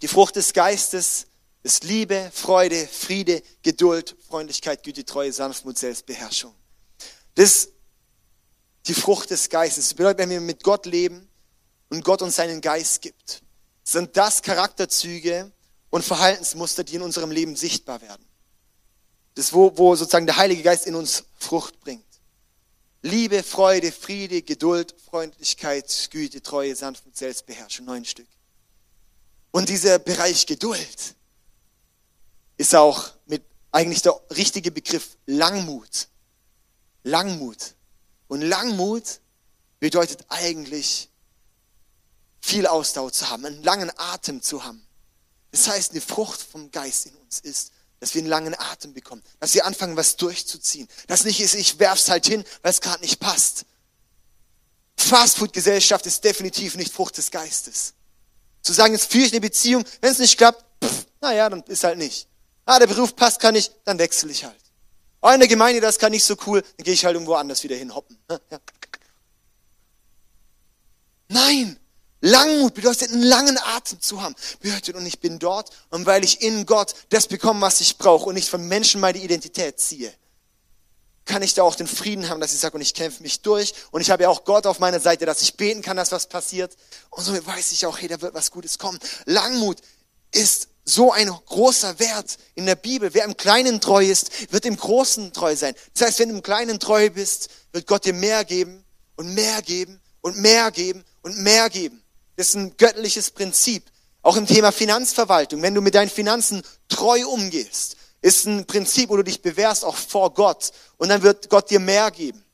Die 0.00 0.08
Frucht 0.08 0.36
des 0.36 0.52
Geistes 0.52 1.26
ist 1.62 1.84
Liebe, 1.84 2.30
Freude, 2.32 2.86
Friede, 2.86 3.42
Geduld, 3.62 4.16
Freundlichkeit, 4.28 4.82
Güte, 4.82 5.04
Treue, 5.04 5.32
Sanftmut, 5.32 5.78
Selbstbeherrschung. 5.78 6.54
Das 7.34 7.68
die 8.86 8.94
Frucht 8.94 9.30
des 9.30 9.48
Geistes. 9.48 9.88
Das 9.90 9.94
bedeutet, 9.94 10.18
wenn 10.18 10.30
wir 10.30 10.40
mit 10.40 10.64
Gott 10.64 10.86
leben 10.86 11.28
und 11.88 12.04
Gott 12.04 12.22
uns 12.22 12.34
seinen 12.36 12.60
Geist 12.60 13.00
gibt, 13.00 13.42
sind 13.92 14.16
das 14.16 14.42
Charakterzüge 14.42 15.52
und 15.90 16.04
Verhaltensmuster, 16.04 16.82
die 16.82 16.96
in 16.96 17.02
unserem 17.02 17.30
Leben 17.30 17.54
sichtbar 17.56 18.00
werden. 18.00 18.24
Das, 19.34 19.52
wo, 19.52 19.76
wo 19.76 19.94
sozusagen 19.94 20.26
der 20.26 20.36
Heilige 20.36 20.62
Geist 20.62 20.86
in 20.86 20.94
uns 20.94 21.24
Frucht 21.38 21.78
bringt. 21.80 22.04
Liebe, 23.02 23.42
Freude, 23.42 23.92
Friede, 23.92 24.42
Geduld, 24.42 24.94
Freundlichkeit, 25.10 26.08
Güte, 26.10 26.42
Treue, 26.42 26.74
Sanftmut, 26.74 27.16
Selbstbeherrschung, 27.16 27.86
neun 27.86 28.04
Stück. 28.04 28.28
Und 29.50 29.68
dieser 29.68 29.98
Bereich 29.98 30.46
Geduld 30.46 31.14
ist 32.56 32.74
auch 32.74 33.10
mit 33.26 33.42
eigentlich 33.72 34.02
der 34.02 34.18
richtige 34.36 34.70
Begriff 34.70 35.16
Langmut. 35.26 36.08
Langmut. 37.02 37.74
Und 38.28 38.42
Langmut 38.42 39.20
bedeutet 39.80 40.24
eigentlich 40.28 41.10
viel 42.42 42.66
Ausdauer 42.66 43.12
zu 43.12 43.30
haben, 43.30 43.46
einen 43.46 43.62
langen 43.62 43.90
Atem 43.96 44.42
zu 44.42 44.64
haben. 44.64 44.86
Das 45.52 45.68
heißt, 45.68 45.92
eine 45.92 46.00
Frucht 46.00 46.42
vom 46.42 46.70
Geist 46.70 47.06
in 47.06 47.14
uns 47.16 47.40
ist, 47.40 47.72
dass 48.00 48.14
wir 48.14 48.20
einen 48.20 48.28
langen 48.28 48.58
Atem 48.58 48.92
bekommen, 48.92 49.22
dass 49.38 49.54
wir 49.54 49.64
anfangen, 49.64 49.96
was 49.96 50.16
durchzuziehen. 50.16 50.88
Das 51.06 51.24
nicht 51.24 51.40
ist, 51.40 51.54
ich 51.54 51.78
werf's 51.78 52.08
halt 52.08 52.26
hin, 52.26 52.44
weil 52.62 52.72
es 52.72 52.80
gerade 52.80 53.00
nicht 53.00 53.20
passt. 53.20 53.64
Fastfood-Gesellschaft 54.96 56.04
ist 56.06 56.24
definitiv 56.24 56.74
nicht 56.74 56.92
Frucht 56.92 57.16
des 57.16 57.30
Geistes. 57.30 57.94
Zu 58.62 58.72
sagen, 58.72 58.92
jetzt 58.92 59.10
führe 59.10 59.26
ich 59.26 59.32
eine 59.32 59.40
Beziehung, 59.40 59.84
wenn 60.00 60.10
es 60.10 60.18
nicht 60.18 60.36
klappt, 60.36 60.64
pff, 60.84 61.06
naja, 61.20 61.48
dann 61.48 61.62
ist 61.64 61.84
halt 61.84 61.98
nicht. 61.98 62.28
Ah, 62.64 62.78
der 62.78 62.86
Beruf 62.86 63.14
passt 63.14 63.40
kann 63.40 63.54
nicht, 63.54 63.72
dann 63.84 63.98
wechsle 63.98 64.30
ich 64.30 64.44
halt. 64.44 64.60
Oh, 65.20 65.30
in 65.30 65.38
der 65.38 65.48
Gemeinde, 65.48 65.80
das 65.80 65.98
kann 65.98 66.10
nicht 66.10 66.24
so 66.24 66.36
cool, 66.46 66.62
dann 66.62 66.84
gehe 66.84 66.94
ich 66.94 67.04
halt 67.04 67.14
irgendwo 67.14 67.34
anders 67.34 67.62
wieder 67.62 67.76
hin 67.76 67.94
hoppen. 67.94 68.18
Ja. 68.28 68.60
Nein, 71.28 71.78
Langmut 72.22 72.74
bedeutet, 72.74 73.10
einen 73.10 73.22
langen 73.22 73.58
Atem 73.58 74.00
zu 74.00 74.22
haben. 74.22 74.34
Bedeutet, 74.60 74.94
und 74.94 75.04
ich 75.04 75.18
bin 75.20 75.38
dort, 75.38 75.70
und 75.90 76.06
weil 76.06 76.24
ich 76.24 76.40
in 76.40 76.66
Gott 76.66 76.94
das 77.10 77.26
bekomme, 77.26 77.60
was 77.60 77.80
ich 77.80 77.98
brauche, 77.98 78.26
und 78.26 78.34
nicht 78.34 78.48
von 78.48 78.66
Menschen 78.66 79.00
meine 79.00 79.18
Identität 79.18 79.80
ziehe, 79.80 80.12
kann 81.24 81.42
ich 81.42 81.54
da 81.54 81.64
auch 81.64 81.74
den 81.74 81.88
Frieden 81.88 82.28
haben, 82.28 82.40
dass 82.40 82.52
ich 82.52 82.60
sage, 82.60 82.76
und 82.76 82.80
ich 82.80 82.94
kämpfe 82.94 83.22
mich 83.22 83.42
durch, 83.42 83.74
und 83.90 84.00
ich 84.00 84.10
habe 84.10 84.22
ja 84.22 84.28
auch 84.28 84.44
Gott 84.44 84.66
auf 84.66 84.78
meiner 84.78 85.00
Seite, 85.00 85.26
dass 85.26 85.42
ich 85.42 85.56
beten 85.56 85.82
kann, 85.82 85.96
dass 85.96 86.12
was 86.12 86.28
passiert. 86.28 86.76
Und 87.10 87.24
somit 87.24 87.44
weiß 87.44 87.72
ich 87.72 87.86
auch, 87.86 87.98
hey, 87.98 88.08
da 88.08 88.20
wird 88.20 88.34
was 88.34 88.52
Gutes 88.52 88.78
kommen. 88.78 89.00
Langmut 89.26 89.78
ist 90.30 90.68
so 90.84 91.12
ein 91.12 91.28
großer 91.28 91.98
Wert 91.98 92.38
in 92.54 92.66
der 92.66 92.76
Bibel. 92.76 93.14
Wer 93.14 93.24
im 93.24 93.36
Kleinen 93.36 93.80
treu 93.80 94.04
ist, 94.04 94.52
wird 94.52 94.64
im 94.64 94.76
Großen 94.76 95.32
treu 95.32 95.54
sein. 95.54 95.74
Das 95.94 96.08
heißt, 96.08 96.18
wenn 96.20 96.28
du 96.30 96.36
im 96.36 96.42
Kleinen 96.42 96.80
treu 96.80 97.10
bist, 97.10 97.50
wird 97.72 97.86
Gott 97.86 98.04
dir 98.04 98.14
mehr 98.14 98.44
geben 98.44 98.84
und 99.16 99.34
mehr 99.34 99.62
geben 99.62 100.00
und 100.20 100.38
mehr 100.38 100.70
geben 100.70 101.04
und 101.22 101.38
mehr 101.38 101.70
geben. 101.70 102.01
Das 102.36 102.48
ist 102.48 102.54
ein 102.54 102.76
göttliches 102.76 103.30
Prinzip. 103.30 103.84
Auch 104.22 104.36
im 104.36 104.46
Thema 104.46 104.72
Finanzverwaltung. 104.72 105.62
Wenn 105.62 105.74
du 105.74 105.80
mit 105.80 105.94
deinen 105.94 106.10
Finanzen 106.10 106.62
treu 106.88 107.26
umgehst, 107.26 107.96
ist 108.20 108.46
ein 108.46 108.66
Prinzip, 108.66 109.10
wo 109.10 109.16
du 109.16 109.24
dich 109.24 109.42
bewährst, 109.42 109.84
auch 109.84 109.96
vor 109.96 110.32
Gott. 110.32 110.70
Und 110.96 111.08
dann 111.08 111.22
wird 111.22 111.50
Gott 111.50 111.70
dir 111.70 111.80
mehr 111.80 112.10
geben. 112.10 112.44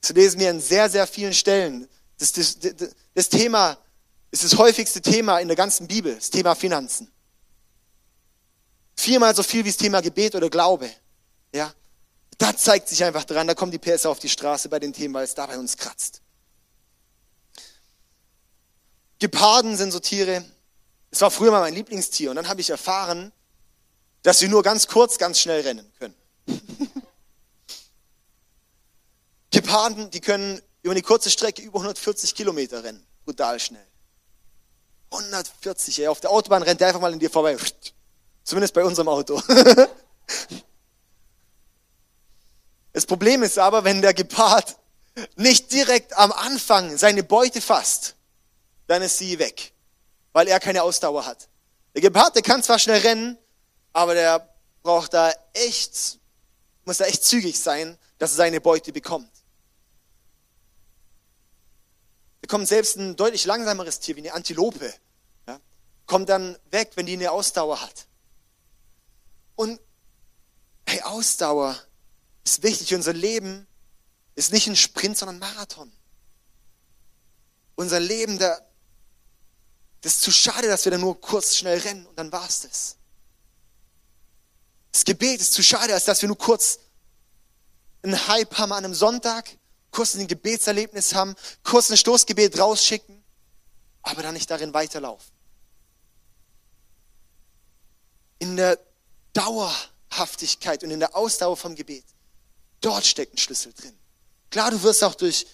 Das 0.00 0.10
lesen 0.10 0.38
wir 0.38 0.50
in 0.50 0.60
sehr, 0.60 0.88
sehr 0.88 1.06
vielen 1.06 1.34
Stellen. 1.34 1.88
Das, 2.18 2.32
das, 2.32 2.58
das, 2.60 2.90
das 3.14 3.28
Thema 3.28 3.78
ist 4.30 4.44
das 4.44 4.56
häufigste 4.56 5.02
Thema 5.02 5.38
in 5.38 5.48
der 5.48 5.56
ganzen 5.56 5.88
Bibel, 5.88 6.14
das 6.14 6.30
Thema 6.30 6.54
Finanzen. 6.54 7.10
Viermal 8.96 9.34
so 9.34 9.42
viel 9.42 9.64
wie 9.64 9.70
das 9.70 9.76
Thema 9.76 10.00
Gebet 10.00 10.34
oder 10.34 10.48
Glaube. 10.50 10.90
Ja. 11.52 11.72
Da 12.38 12.56
zeigt 12.56 12.88
sich 12.88 13.02
einfach 13.04 13.24
dran, 13.24 13.46
da 13.46 13.54
kommen 13.54 13.72
die 13.72 13.78
PS 13.78 14.06
auf 14.06 14.18
die 14.18 14.28
Straße 14.28 14.68
bei 14.68 14.78
den 14.78 14.92
Themen, 14.92 15.14
weil 15.14 15.24
es 15.24 15.34
da 15.34 15.46
bei 15.46 15.56
uns 15.56 15.76
kratzt. 15.76 16.20
Geparden 19.18 19.76
sind 19.76 19.92
so 19.92 20.00
Tiere, 20.00 20.44
es 21.10 21.20
war 21.20 21.30
früher 21.30 21.50
mal 21.50 21.60
mein 21.60 21.74
Lieblingstier 21.74 22.30
und 22.30 22.36
dann 22.36 22.48
habe 22.48 22.60
ich 22.60 22.70
erfahren, 22.70 23.32
dass 24.22 24.38
sie 24.38 24.48
nur 24.48 24.62
ganz 24.62 24.88
kurz, 24.88 25.18
ganz 25.18 25.38
schnell 25.38 25.60
rennen 25.60 25.90
können. 25.98 26.14
Geparden, 29.50 30.10
die 30.10 30.20
können 30.20 30.60
über 30.82 30.92
eine 30.92 31.02
kurze 31.02 31.30
Strecke 31.30 31.62
über 31.62 31.78
140 31.78 32.34
Kilometer 32.34 32.82
rennen, 32.82 33.06
brutal 33.24 33.60
schnell. 33.60 33.86
140, 35.10 36.00
ey, 36.00 36.08
auf 36.08 36.20
der 36.20 36.30
Autobahn 36.30 36.62
rennt 36.62 36.80
der 36.80 36.88
einfach 36.88 37.00
mal 37.00 37.12
in 37.12 37.18
dir 37.18 37.30
vorbei. 37.30 37.56
Zumindest 38.44 38.74
bei 38.74 38.84
unserem 38.84 39.08
Auto. 39.08 39.40
Das 42.94 43.06
Problem 43.06 43.42
ist 43.42 43.58
aber, 43.58 43.82
wenn 43.82 44.00
der 44.02 44.14
Gepard 44.14 44.76
nicht 45.34 45.72
direkt 45.72 46.16
am 46.16 46.30
Anfang 46.30 46.96
seine 46.96 47.24
Beute 47.24 47.60
fasst, 47.60 48.14
dann 48.86 49.02
ist 49.02 49.18
sie 49.18 49.38
weg, 49.38 49.72
weil 50.32 50.48
er 50.48 50.60
keine 50.60 50.82
Ausdauer 50.82 51.26
hat. 51.26 51.48
Der 51.94 52.02
Gepard, 52.02 52.34
der 52.34 52.42
kann 52.42 52.62
zwar 52.62 52.78
schnell 52.78 53.00
rennen, 53.00 53.38
aber 53.92 54.14
der 54.14 54.54
braucht 54.82 55.14
da 55.14 55.32
echt, 55.52 56.18
muss 56.84 56.98
da 56.98 57.04
echt 57.04 57.24
zügig 57.24 57.58
sein, 57.58 57.96
dass 58.18 58.32
er 58.32 58.36
seine 58.36 58.60
Beute 58.60 58.92
bekommt. 58.92 59.30
Da 62.42 62.48
kommt 62.48 62.68
selbst 62.68 62.96
ein 62.96 63.16
deutlich 63.16 63.46
langsameres 63.46 64.00
Tier 64.00 64.16
wie 64.16 64.20
eine 64.20 64.34
Antilope, 64.34 64.92
ja, 65.46 65.60
kommt 66.06 66.28
dann 66.28 66.58
weg, 66.70 66.92
wenn 66.96 67.06
die 67.06 67.14
eine 67.14 67.30
Ausdauer 67.30 67.80
hat. 67.80 68.06
Und 69.56 69.80
hey, 70.86 71.00
Ausdauer 71.02 71.78
ist 72.44 72.62
wichtig. 72.62 72.94
Unser 72.94 73.12
Leben 73.12 73.66
ist 74.34 74.52
nicht 74.52 74.66
ein 74.66 74.76
Sprint, 74.76 75.16
sondern 75.16 75.36
ein 75.36 75.54
Marathon. 75.54 75.92
Unser 77.76 78.00
Leben, 78.00 78.38
da, 78.38 78.60
das 80.04 80.16
ist 80.16 80.20
zu 80.20 80.32
schade, 80.32 80.68
dass 80.68 80.84
wir 80.84 80.92
da 80.92 80.98
nur 80.98 81.18
kurz 81.18 81.56
schnell 81.56 81.78
rennen 81.78 82.04
und 82.04 82.18
dann 82.18 82.30
war's 82.30 82.60
das. 82.60 82.96
Das 84.92 85.02
Gebet 85.02 85.40
ist 85.40 85.54
zu 85.54 85.62
schade, 85.62 85.94
als 85.94 86.04
dass 86.04 86.20
wir 86.20 86.26
nur 86.26 86.36
kurz 86.36 86.78
einen 88.02 88.28
Hype 88.28 88.58
haben 88.58 88.72
an 88.72 88.84
einem 88.84 88.92
Sonntag, 88.92 89.48
kurz 89.90 90.14
ein 90.14 90.26
Gebetserlebnis 90.26 91.14
haben, 91.14 91.34
kurz 91.62 91.88
ein 91.88 91.96
Stoßgebet 91.96 92.58
rausschicken, 92.58 93.24
aber 94.02 94.22
dann 94.22 94.34
nicht 94.34 94.50
darin 94.50 94.74
weiterlaufen. 94.74 95.32
In 98.40 98.58
der 98.58 98.78
Dauerhaftigkeit 99.32 100.84
und 100.84 100.90
in 100.90 101.00
der 101.00 101.16
Ausdauer 101.16 101.56
vom 101.56 101.74
Gebet, 101.74 102.04
dort 102.82 103.06
steckt 103.06 103.32
ein 103.32 103.38
Schlüssel 103.38 103.72
drin. 103.72 103.98
Klar, 104.50 104.70
du 104.70 104.82
wirst 104.82 105.02
auch 105.02 105.14
durch, 105.14 105.46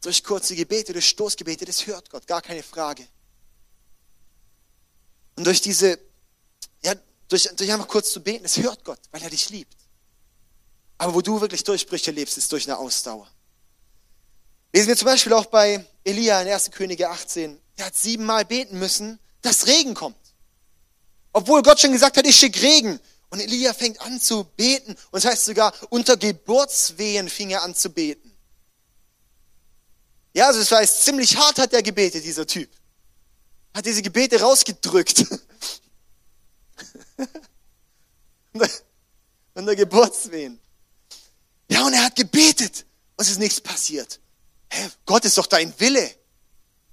durch 0.00 0.24
kurze 0.24 0.56
Gebete, 0.56 0.92
durch 0.92 1.08
Stoßgebete, 1.08 1.66
das 1.66 1.86
hört 1.86 2.10
Gott, 2.10 2.26
gar 2.26 2.42
keine 2.42 2.64
Frage. 2.64 3.06
Und 5.36 5.46
durch 5.46 5.60
diese, 5.60 5.98
ja, 6.84 6.94
durch, 7.28 7.48
durch 7.56 7.72
einfach 7.72 7.88
kurz 7.88 8.12
zu 8.12 8.22
beten, 8.22 8.42
das 8.42 8.56
hört 8.58 8.84
Gott, 8.84 9.00
weil 9.10 9.22
er 9.22 9.30
dich 9.30 9.48
liebt. 9.50 9.76
Aber 10.98 11.14
wo 11.14 11.20
du 11.20 11.40
wirklich 11.40 11.64
Durchbrüche 11.64 12.10
lebst, 12.10 12.36
ist 12.36 12.52
durch 12.52 12.68
eine 12.68 12.78
Ausdauer. 12.78 13.28
Lesen 14.72 14.88
wir 14.88 14.96
zum 14.96 15.06
Beispiel 15.06 15.32
auch 15.32 15.46
bei 15.46 15.84
Elia 16.04 16.40
in 16.42 16.48
1. 16.48 16.70
Könige 16.70 17.08
18. 17.08 17.58
Er 17.76 17.86
hat 17.86 17.96
siebenmal 17.96 18.44
beten 18.44 18.78
müssen, 18.78 19.18
dass 19.40 19.66
Regen 19.66 19.94
kommt. 19.94 20.16
Obwohl 21.32 21.62
Gott 21.62 21.80
schon 21.80 21.92
gesagt 21.92 22.16
hat, 22.16 22.26
ich 22.26 22.36
schicke 22.36 22.62
Regen. 22.62 23.00
Und 23.30 23.40
Elia 23.40 23.72
fängt 23.72 24.00
an 24.02 24.20
zu 24.20 24.44
beten. 24.44 24.92
Und 24.92 25.24
das 25.24 25.24
heißt 25.24 25.46
sogar, 25.46 25.72
unter 25.88 26.16
Geburtswehen 26.16 27.28
fing 27.28 27.50
er 27.50 27.62
an 27.62 27.74
zu 27.74 27.90
beten. 27.90 28.30
Ja, 30.34 30.48
also 30.48 30.60
das 30.60 30.70
heißt, 30.70 31.04
ziemlich 31.04 31.36
hart 31.36 31.58
hat 31.58 31.72
er 31.72 31.82
gebetet, 31.82 32.24
dieser 32.24 32.46
Typ 32.46 32.70
hat 33.74 33.86
diese 33.86 34.02
Gebete 34.02 34.40
rausgedrückt. 34.40 35.24
und 39.54 39.66
der 39.66 39.76
Geburtswehen. 39.76 40.60
Ja, 41.68 41.86
und 41.86 41.92
er 41.94 42.04
hat 42.04 42.16
gebetet 42.16 42.84
und 43.16 43.24
es 43.24 43.30
ist 43.30 43.38
nichts 43.38 43.60
passiert. 43.60 44.20
Hä, 44.70 44.90
Gott 45.06 45.24
ist 45.24 45.38
doch 45.38 45.46
dein 45.46 45.72
Wille. 45.78 46.10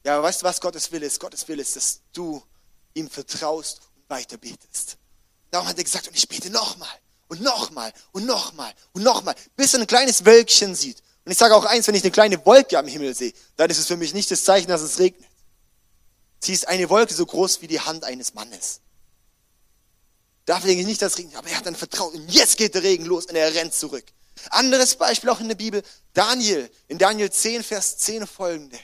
Ja, 0.05 0.15
aber 0.15 0.23
weißt 0.23 0.41
du, 0.41 0.45
was 0.45 0.61
Gottes 0.61 0.91
Wille 0.91 1.05
ist? 1.05 1.19
Gottes 1.19 1.47
Wille 1.47 1.61
ist, 1.61 1.75
dass 1.75 1.99
du 2.13 2.41
ihm 2.93 3.09
vertraust 3.09 3.81
und 3.95 4.09
weiter 4.09 4.37
betest. 4.37 4.97
Darum 5.51 5.67
hat 5.67 5.77
er 5.77 5.83
gesagt, 5.83 6.07
und 6.07 6.15
ich 6.15 6.27
bete 6.27 6.49
nochmal 6.49 6.87
und 7.27 7.41
nochmal 7.41 7.91
und 8.11 8.25
nochmal 8.25 8.73
und 8.93 9.03
nochmal, 9.03 9.35
bis 9.55 9.73
er 9.73 9.81
ein 9.81 9.87
kleines 9.87 10.25
Wölkchen 10.25 10.75
sieht. 10.75 11.01
Und 11.25 11.31
ich 11.31 11.37
sage 11.37 11.55
auch 11.55 11.65
eins, 11.65 11.87
wenn 11.87 11.95
ich 11.95 12.03
eine 12.03 12.11
kleine 12.11 12.45
Wolke 12.45 12.77
am 12.77 12.87
Himmel 12.87 13.13
sehe, 13.13 13.33
dann 13.55 13.69
ist 13.69 13.77
es 13.77 13.87
für 13.87 13.97
mich 13.97 14.13
nicht 14.13 14.31
das 14.31 14.43
Zeichen, 14.43 14.67
dass 14.67 14.81
es 14.81 14.99
regnet. 14.99 15.28
Sie 16.39 16.53
ist 16.53 16.67
eine 16.67 16.89
Wolke 16.89 17.13
so 17.13 17.25
groß 17.25 17.61
wie 17.61 17.67
die 17.67 17.81
Hand 17.81 18.03
eines 18.03 18.33
Mannes. 18.33 18.81
Dafür 20.45 20.67
denke 20.67 20.81
ich 20.81 20.87
nicht, 20.87 21.01
dass 21.01 21.17
Regen, 21.17 21.35
aber 21.35 21.49
er 21.49 21.57
hat 21.57 21.65
dann 21.65 21.75
vertraut 21.75 22.13
und 22.13 22.31
jetzt 22.31 22.57
geht 22.57 22.73
der 22.73 22.83
Regen 22.83 23.05
los 23.05 23.25
und 23.25 23.35
er 23.35 23.53
rennt 23.53 23.73
zurück. 23.73 24.05
Anderes 24.49 24.95
Beispiel 24.95 25.29
auch 25.29 25.41
in 25.41 25.49
der 25.49 25.55
Bibel, 25.55 25.83
Daniel, 26.13 26.71
in 26.87 26.97
Daniel 26.97 27.29
10, 27.29 27.63
Vers 27.63 27.97
10 27.97 28.25
folgende. 28.25 28.79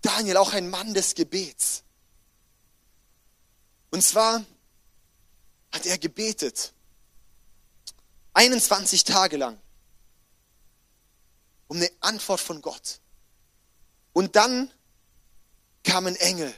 Daniel, 0.00 0.38
auch 0.38 0.52
ein 0.52 0.70
Mann 0.70 0.94
des 0.94 1.14
Gebets. 1.14 1.84
Und 3.90 4.02
zwar 4.02 4.44
hat 5.70 5.86
er 5.86 5.98
gebetet. 5.98 6.72
21 8.32 9.04
Tage 9.04 9.36
lang. 9.36 9.60
um 11.68 11.78
eine 11.78 11.90
Antwort 12.00 12.40
von 12.40 12.60
Gott. 12.60 13.00
Und 14.12 14.36
dann 14.36 14.70
kam 15.84 16.06
ein 16.06 16.16
Engel 16.16 16.54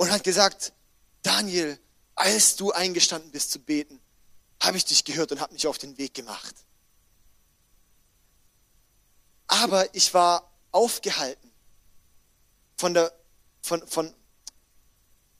und 0.00 0.10
hat 0.10 0.24
gesagt, 0.24 0.72
Daniel, 1.20 1.78
als 2.14 2.56
du 2.56 2.72
eingestanden 2.72 3.30
bist 3.32 3.50
zu 3.50 3.58
beten, 3.58 4.00
habe 4.58 4.78
ich 4.78 4.86
dich 4.86 5.04
gehört 5.04 5.30
und 5.30 5.42
habe 5.42 5.52
mich 5.52 5.66
auf 5.66 5.76
den 5.76 5.98
Weg 5.98 6.14
gemacht. 6.14 6.54
Aber 9.46 9.94
ich 9.94 10.14
war 10.14 10.50
aufgehalten 10.72 11.52
von 12.78 12.94
der, 12.94 13.12
von, 13.60 13.86
von 13.86 14.14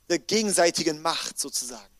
der 0.09 0.19
gegenseitigen 0.19 1.01
Macht 1.01 1.39
sozusagen. 1.39 1.95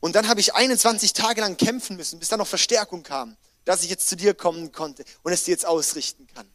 Und 0.00 0.14
dann 0.14 0.28
habe 0.28 0.40
ich 0.40 0.54
21 0.54 1.14
Tage 1.14 1.40
lang 1.40 1.56
kämpfen 1.56 1.96
müssen, 1.96 2.18
bis 2.18 2.28
dann 2.28 2.40
noch 2.40 2.46
Verstärkung 2.46 3.02
kam, 3.02 3.38
dass 3.64 3.82
ich 3.82 3.88
jetzt 3.88 4.10
zu 4.10 4.16
dir 4.16 4.34
kommen 4.34 4.72
konnte 4.72 5.06
und 5.22 5.32
es 5.32 5.44
dir 5.44 5.52
jetzt 5.52 5.64
ausrichten 5.64 6.26
kann. 6.34 6.46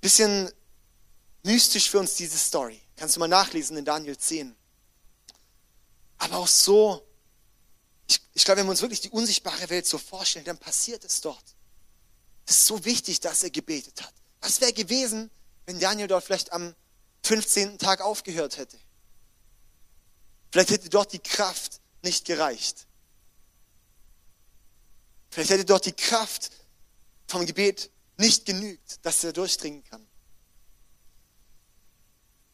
Bisschen 0.00 0.52
mystisch 1.42 1.90
für 1.90 1.98
uns 1.98 2.14
diese 2.14 2.38
Story. 2.38 2.80
Kannst 2.96 3.16
du 3.16 3.20
mal 3.20 3.28
nachlesen 3.28 3.76
in 3.76 3.84
Daniel 3.84 4.16
10. 4.16 4.54
Aber 6.18 6.36
auch 6.36 6.48
so, 6.48 7.06
ich, 8.08 8.20
ich 8.34 8.44
glaube, 8.44 8.60
wenn 8.60 8.66
wir 8.66 8.72
uns 8.72 8.82
wirklich 8.82 9.00
die 9.00 9.10
unsichtbare 9.10 9.70
Welt 9.70 9.86
so 9.86 9.98
vorstellen, 9.98 10.44
dann 10.44 10.58
passiert 10.58 11.04
es 11.04 11.20
dort. 11.20 11.44
Es 12.46 12.56
ist 12.56 12.66
so 12.66 12.84
wichtig, 12.84 13.20
dass 13.20 13.42
er 13.42 13.50
gebetet 13.50 14.02
hat. 14.02 14.12
Was 14.40 14.60
wäre 14.60 14.72
gewesen, 14.72 15.30
wenn 15.66 15.78
Daniel 15.78 16.08
dort 16.08 16.24
vielleicht 16.24 16.52
am 16.52 16.74
15. 17.22 17.78
Tag 17.78 18.00
aufgehört 18.00 18.58
hätte? 18.58 18.78
Vielleicht 20.50 20.70
hätte 20.70 20.88
dort 20.88 21.12
die 21.12 21.20
Kraft 21.20 21.80
nicht 22.02 22.24
gereicht. 22.24 22.86
Vielleicht 25.30 25.50
hätte 25.50 25.64
dort 25.64 25.86
die 25.86 25.92
Kraft 25.92 26.50
vom 27.28 27.46
Gebet 27.46 27.90
nicht 28.16 28.44
genügt, 28.44 29.04
dass 29.06 29.22
er 29.22 29.32
durchdringen 29.32 29.84
kann. 29.84 29.99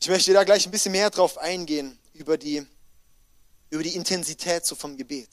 Ich 0.07 0.11
möchte 0.11 0.33
da 0.33 0.45
gleich 0.45 0.65
ein 0.65 0.71
bisschen 0.71 0.93
mehr 0.93 1.11
drauf 1.11 1.37
eingehen, 1.37 1.99
über 2.13 2.39
die, 2.39 2.65
über 3.71 3.83
die 3.83 3.97
Intensität 3.97 4.65
so 4.65 4.77
vom 4.77 4.97
Gebet. 4.97 5.29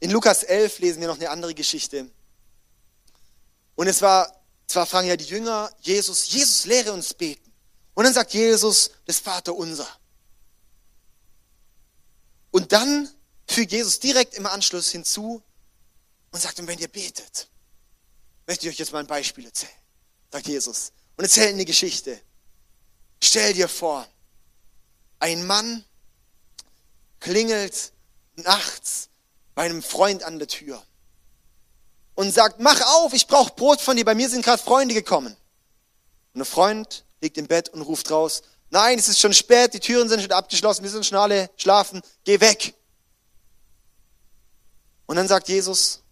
In 0.00 0.10
Lukas 0.10 0.42
11 0.42 0.78
lesen 0.78 1.02
wir 1.02 1.08
noch 1.08 1.18
eine 1.18 1.28
andere 1.28 1.52
Geschichte. 1.54 2.10
Und 3.74 3.88
es 3.88 4.00
war, 4.00 4.42
zwar 4.66 4.86
fragen 4.86 5.06
ja 5.06 5.18
die 5.18 5.26
Jünger 5.26 5.70
Jesus, 5.82 6.32
Jesus 6.32 6.64
lehre 6.64 6.94
uns 6.94 7.12
beten. 7.12 7.52
Und 7.92 8.04
dann 8.04 8.14
sagt 8.14 8.32
Jesus 8.32 8.92
das 9.04 9.18
Vater 9.18 9.54
unser. 9.54 9.86
Und 12.52 12.72
dann 12.72 13.10
fügt 13.46 13.72
Jesus 13.72 14.00
direkt 14.00 14.32
im 14.32 14.46
Anschluss 14.46 14.90
hinzu 14.92 15.42
und 16.30 16.40
sagt, 16.40 16.58
und 16.58 16.68
wenn 16.68 16.78
ihr 16.78 16.88
betet, 16.88 17.50
möchte 18.46 18.66
ich 18.66 18.72
euch 18.72 18.78
jetzt 18.78 18.92
mal 18.92 19.00
ein 19.00 19.06
Beispiel 19.06 19.44
erzählen, 19.44 19.76
sagt 20.30 20.48
Jesus. 20.48 20.90
Und 21.16 21.24
erzählt 21.24 21.54
eine 21.54 21.64
Geschichte. 21.64 22.20
Stell 23.22 23.52
dir 23.54 23.68
vor, 23.68 24.06
ein 25.20 25.46
Mann 25.46 25.84
klingelt 27.20 27.92
nachts 28.36 29.08
bei 29.54 29.62
einem 29.62 29.82
Freund 29.82 30.22
an 30.24 30.38
der 30.38 30.48
Tür 30.48 30.84
und 32.14 32.32
sagt, 32.32 32.60
mach 32.60 32.80
auf, 32.96 33.12
ich 33.12 33.26
brauche 33.26 33.54
Brot 33.54 33.80
von 33.80 33.96
dir, 33.96 34.04
bei 34.04 34.14
mir 34.14 34.28
sind 34.28 34.44
gerade 34.44 34.62
Freunde 34.62 34.94
gekommen. 34.94 35.36
Und 36.34 36.38
der 36.38 36.44
Freund 36.44 37.04
liegt 37.20 37.38
im 37.38 37.46
Bett 37.46 37.68
und 37.70 37.82
ruft 37.82 38.10
raus, 38.10 38.42
nein, 38.70 38.98
es 38.98 39.08
ist 39.08 39.20
schon 39.20 39.32
spät, 39.32 39.74
die 39.74 39.80
Türen 39.80 40.08
sind 40.08 40.20
schon 40.20 40.32
abgeschlossen, 40.32 40.82
wir 40.82 40.90
sind 40.90 41.06
schon 41.06 41.18
alle 41.18 41.50
schlafen, 41.56 42.02
geh 42.24 42.40
weg. 42.40 42.74
Und 45.06 45.16
dann 45.16 45.28
sagt 45.28 45.48
Jesus, 45.48 46.02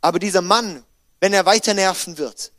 aber 0.00 0.18
dieser 0.18 0.42
Mann, 0.42 0.84
wenn 1.20 1.32
er 1.32 1.46
weiter 1.46 1.74
nerven 1.74 2.18
wird, 2.18 2.52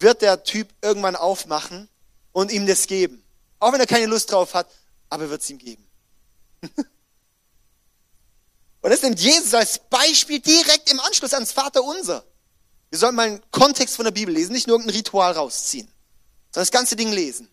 wird 0.00 0.22
der 0.22 0.42
Typ 0.44 0.68
irgendwann 0.82 1.16
aufmachen 1.16 1.88
und 2.32 2.52
ihm 2.52 2.66
das 2.66 2.86
geben. 2.86 3.22
Auch 3.58 3.72
wenn 3.72 3.80
er 3.80 3.86
keine 3.86 4.06
Lust 4.06 4.30
drauf 4.30 4.54
hat, 4.54 4.68
aber 5.10 5.24
er 5.24 5.30
wird 5.30 5.42
es 5.42 5.50
ihm 5.50 5.58
geben. 5.58 5.84
und 8.80 8.90
das 8.90 9.02
nimmt 9.02 9.20
Jesus 9.20 9.54
als 9.54 9.78
Beispiel 9.78 10.40
direkt 10.40 10.90
im 10.90 11.00
Anschluss 11.00 11.34
ans 11.34 11.52
Vater 11.52 11.82
unser. 11.82 12.24
Wir 12.90 12.98
sollen 12.98 13.14
mal 13.14 13.26
einen 13.26 13.42
Kontext 13.50 13.96
von 13.96 14.04
der 14.04 14.12
Bibel 14.12 14.32
lesen, 14.34 14.52
nicht 14.52 14.66
nur 14.66 14.76
irgendein 14.76 14.96
Ritual 14.96 15.32
rausziehen, 15.32 15.86
sondern 16.52 16.62
das 16.62 16.70
ganze 16.70 16.96
Ding 16.96 17.12
lesen. 17.12 17.48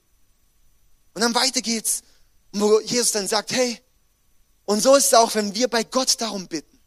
Und 1.13 1.21
dann 1.21 1.35
weiter 1.35 1.61
geht's, 1.61 2.03
wo 2.51 2.79
Jesus 2.79 3.11
dann 3.11 3.27
sagt, 3.27 3.51
hey, 3.51 3.81
und 4.65 4.81
so 4.81 4.95
ist 4.95 5.07
es 5.07 5.13
auch, 5.13 5.35
wenn 5.35 5.53
wir 5.53 5.67
bei 5.67 5.83
Gott 5.83 6.19
darum 6.21 6.47
bitten, 6.47 6.79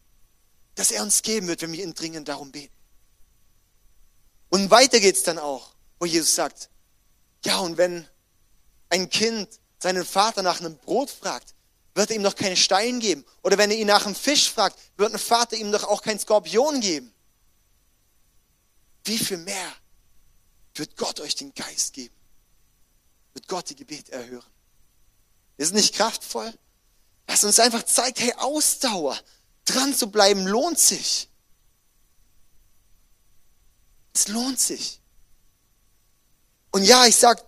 dass 0.74 0.90
er 0.90 1.02
uns 1.02 1.22
geben 1.22 1.48
wird, 1.48 1.62
wenn 1.62 1.72
wir 1.72 1.82
ihn 1.82 1.94
dringend 1.94 2.28
darum 2.28 2.50
beten. 2.50 2.74
Und 4.50 4.70
weiter 4.70 5.00
geht's 5.00 5.22
dann 5.22 5.38
auch, 5.38 5.70
wo 5.98 6.06
Jesus 6.06 6.34
sagt, 6.34 6.70
ja, 7.44 7.58
und 7.58 7.76
wenn 7.76 8.06
ein 8.88 9.10
Kind 9.10 9.48
seinen 9.78 10.04
Vater 10.04 10.42
nach 10.42 10.60
einem 10.60 10.76
Brot 10.76 11.10
fragt, 11.10 11.54
wird 11.94 12.10
er 12.10 12.16
ihm 12.16 12.22
doch 12.22 12.34
keinen 12.34 12.56
Stein 12.56 13.00
geben. 13.00 13.24
Oder 13.42 13.58
wenn 13.58 13.70
er 13.70 13.76
ihn 13.76 13.88
nach 13.88 14.06
einem 14.06 14.14
Fisch 14.14 14.50
fragt, 14.50 14.78
wird 14.96 15.12
ein 15.12 15.18
Vater 15.18 15.56
ihm 15.56 15.72
doch 15.72 15.84
auch 15.84 16.02
keinen 16.02 16.18
Skorpion 16.18 16.80
geben 16.80 17.12
wie 19.08 19.18
viel 19.18 19.38
mehr 19.38 19.72
wird 20.74 20.96
Gott 20.96 21.18
euch 21.20 21.34
den 21.34 21.52
Geist 21.54 21.94
geben? 21.94 22.14
Wird 23.32 23.48
Gott 23.48 23.68
die 23.70 23.74
Gebet 23.74 24.10
erhören? 24.10 24.46
Ist 25.56 25.74
nicht 25.74 25.94
kraftvoll? 25.94 26.52
Was 27.26 27.42
uns 27.42 27.58
einfach 27.58 27.82
zeigt, 27.82 28.20
hey, 28.20 28.32
Ausdauer, 28.34 29.18
dran 29.64 29.94
zu 29.94 30.10
bleiben, 30.10 30.46
lohnt 30.46 30.78
sich. 30.78 31.27
Es 34.18 34.26
lohnt 34.26 34.58
sich. 34.58 35.00
Und 36.72 36.82
ja, 36.82 37.06
ich 37.06 37.14
sag, 37.14 37.44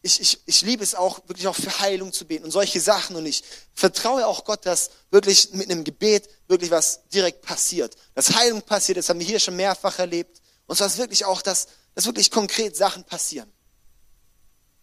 ich, 0.00 0.20
ich, 0.20 0.40
ich 0.46 0.62
liebe 0.62 0.84
es 0.84 0.94
auch, 0.94 1.18
wirklich 1.26 1.48
auch 1.48 1.56
für 1.56 1.80
Heilung 1.80 2.12
zu 2.12 2.24
beten 2.24 2.44
und 2.44 2.52
solche 2.52 2.80
Sachen. 2.80 3.16
Und 3.16 3.26
ich 3.26 3.42
vertraue 3.74 4.24
auch 4.28 4.44
Gott, 4.44 4.64
dass 4.64 4.90
wirklich 5.10 5.52
mit 5.54 5.68
einem 5.68 5.82
Gebet 5.82 6.28
wirklich 6.46 6.70
was 6.70 7.08
direkt 7.08 7.42
passiert. 7.42 7.96
Dass 8.14 8.36
Heilung 8.36 8.62
passiert, 8.62 8.96
das 8.98 9.08
haben 9.08 9.18
wir 9.18 9.26
hier 9.26 9.40
schon 9.40 9.56
mehrfach 9.56 9.98
erlebt. 9.98 10.40
Und 10.66 10.76
zwar 10.76 10.86
ist 10.86 10.98
wirklich 10.98 11.24
auch, 11.24 11.42
dass, 11.42 11.66
dass 11.96 12.06
wirklich 12.06 12.30
konkret 12.30 12.76
Sachen 12.76 13.02
passieren. 13.02 13.52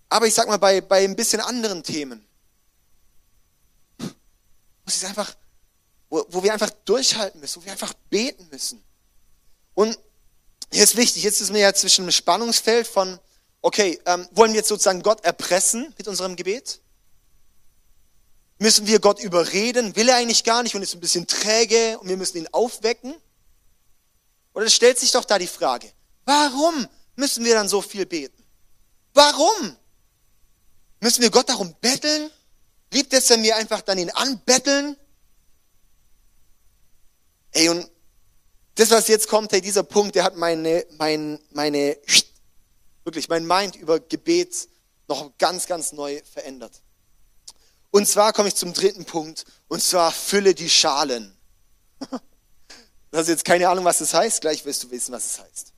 Aber 0.09 0.27
ich 0.27 0.33
sag 0.33 0.49
mal, 0.49 0.57
bei, 0.57 0.81
bei 0.81 1.05
ein 1.05 1.15
bisschen 1.15 1.39
anderen 1.39 1.81
Themen, 1.81 2.27
muss 4.83 4.97
ich 4.97 5.05
einfach, 5.05 5.33
wo, 6.09 6.25
wo 6.27 6.43
wir 6.43 6.51
einfach 6.51 6.71
durchhalten 6.83 7.39
müssen, 7.39 7.61
wo 7.61 7.65
wir 7.65 7.71
einfach 7.71 7.93
beten 8.09 8.49
müssen. 8.51 8.83
Und 9.75 9.97
ist 10.71 10.95
wichtig, 10.95 11.23
jetzt 11.23 11.41
ist 11.41 11.51
mir 11.51 11.59
ja 11.59 11.73
zwischen 11.73 12.03
einem 12.03 12.11
Spannungsfeld 12.11 12.87
von, 12.87 13.19
okay, 13.61 13.99
ähm, 14.05 14.27
wollen 14.31 14.51
wir 14.51 14.59
jetzt 14.59 14.69
sozusagen 14.69 15.01
Gott 15.01 15.23
erpressen 15.23 15.93
mit 15.97 16.07
unserem 16.07 16.35
Gebet? 16.35 16.81
Müssen 18.59 18.87
wir 18.87 18.99
Gott 18.99 19.19
überreden? 19.19 19.95
Will 19.95 20.09
er 20.09 20.17
eigentlich 20.17 20.43
gar 20.43 20.63
nicht 20.63 20.75
und 20.75 20.81
ist 20.81 20.93
ein 20.93 20.99
bisschen 20.99 21.27
träge 21.27 21.97
und 21.99 22.09
wir 22.09 22.17
müssen 22.17 22.37
ihn 22.37 22.47
aufwecken? 22.51 23.15
Und 24.53 24.63
es 24.63 24.73
stellt 24.73 24.99
sich 24.99 25.11
doch 25.11 25.25
da 25.25 25.39
die 25.39 25.47
Frage, 25.47 25.91
warum 26.25 26.87
müssen 27.15 27.45
wir 27.45 27.55
dann 27.55 27.69
so 27.69 27.81
viel 27.81 28.05
beten? 28.05 28.43
Warum? 29.13 29.77
Müssen 30.99 31.21
wir 31.21 31.31
Gott 31.31 31.49
darum 31.49 31.73
betteln? 31.79 32.29
Liebt 32.91 33.13
es, 33.13 33.29
wenn 33.29 33.43
wir 33.43 33.55
einfach 33.55 33.81
dann 33.81 33.97
ihn 33.97 34.09
anbetteln? 34.09 34.97
Ey, 37.51 37.69
und 37.69 37.89
das, 38.79 38.91
was 38.91 39.09
jetzt 39.09 39.27
kommt, 39.27 39.51
hey, 39.51 39.59
dieser 39.59 39.83
Punkt, 39.83 40.15
der 40.15 40.23
hat 40.23 40.37
meine, 40.37 40.85
meine, 40.97 41.39
meine, 41.51 41.97
wirklich 43.03 43.27
mein 43.27 43.45
Mind 43.45 43.75
über 43.75 43.99
Gebet 43.99 44.69
noch 45.09 45.37
ganz, 45.37 45.67
ganz 45.67 45.91
neu 45.91 46.21
verändert. 46.31 46.81
Und 47.91 48.07
zwar 48.07 48.31
komme 48.31 48.47
ich 48.47 48.55
zum 48.55 48.73
dritten 48.73 49.03
Punkt, 49.03 49.43
und 49.67 49.83
zwar 49.83 50.11
fülle 50.11 50.55
die 50.55 50.69
Schalen. 50.69 51.35
Du 53.11 53.17
hast 53.17 53.27
jetzt 53.27 53.43
keine 53.43 53.67
Ahnung, 53.67 53.85
was 53.85 53.97
das 53.97 54.13
heißt, 54.13 54.39
gleich 54.39 54.63
wirst 54.65 54.83
du 54.83 54.91
wissen, 54.91 55.11
was 55.11 55.25
es 55.25 55.39
heißt. 55.39 55.73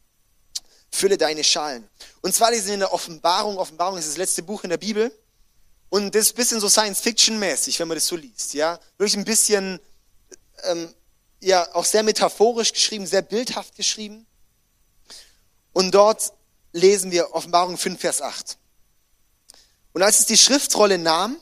Fülle 0.91 1.17
deine 1.17 1.45
Schalen. 1.45 1.87
Und 2.19 2.35
zwar 2.35 2.51
lesen 2.51 2.67
wir 2.67 2.73
in 2.73 2.81
der 2.81 2.93
Offenbarung, 2.93 3.57
Offenbarung 3.57 3.97
ist 3.97 4.09
das 4.09 4.17
letzte 4.17 4.43
Buch 4.43 4.65
in 4.65 4.69
der 4.69 4.77
Bibel. 4.77 5.17
Und 5.87 6.13
das 6.13 6.23
ist 6.23 6.33
ein 6.33 6.35
bisschen 6.35 6.59
so 6.59 6.67
Science-Fiction-mäßig, 6.67 7.79
wenn 7.79 7.87
man 7.87 7.95
das 7.95 8.07
so 8.07 8.17
liest, 8.17 8.53
ja. 8.53 8.77
Wirklich 8.97 9.15
ein 9.15 9.23
bisschen, 9.23 9.79
ähm, 10.63 10.93
ja, 11.41 11.73
auch 11.73 11.85
sehr 11.85 12.03
metaphorisch 12.03 12.71
geschrieben, 12.73 13.05
sehr 13.05 13.21
bildhaft 13.21 13.75
geschrieben. 13.75 14.25
Und 15.73 15.91
dort 15.93 16.33
lesen 16.71 17.11
wir 17.11 17.33
Offenbarung 17.33 17.77
5, 17.77 17.99
Vers 17.99 18.21
8. 18.21 18.57
Und 19.93 20.03
als 20.03 20.19
es 20.19 20.25
die 20.25 20.37
Schriftrolle 20.37 20.97
nahm, 20.97 21.37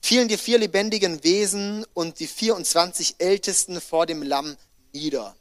fielen 0.00 0.28
die 0.28 0.38
vier 0.38 0.58
lebendigen 0.58 1.22
Wesen 1.24 1.84
und 1.94 2.18
die 2.20 2.26
24 2.26 3.16
Ältesten 3.18 3.80
vor 3.80 4.06
dem 4.06 4.22
Lamm 4.22 4.56
nieder. 4.92 5.36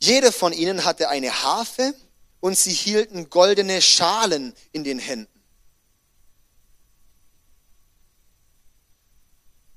Jede 0.00 0.32
von 0.32 0.52
ihnen 0.52 0.84
hatte 0.84 1.08
eine 1.08 1.42
Harfe 1.42 1.94
und 2.40 2.58
sie 2.58 2.72
hielten 2.72 3.30
goldene 3.30 3.80
Schalen 3.80 4.54
in 4.72 4.84
den 4.84 4.98
Händen. 4.98 5.30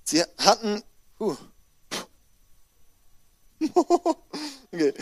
Sie 0.04 0.24
hatten, 0.38 0.84
uh, 1.20 1.36
okay. 4.72 4.94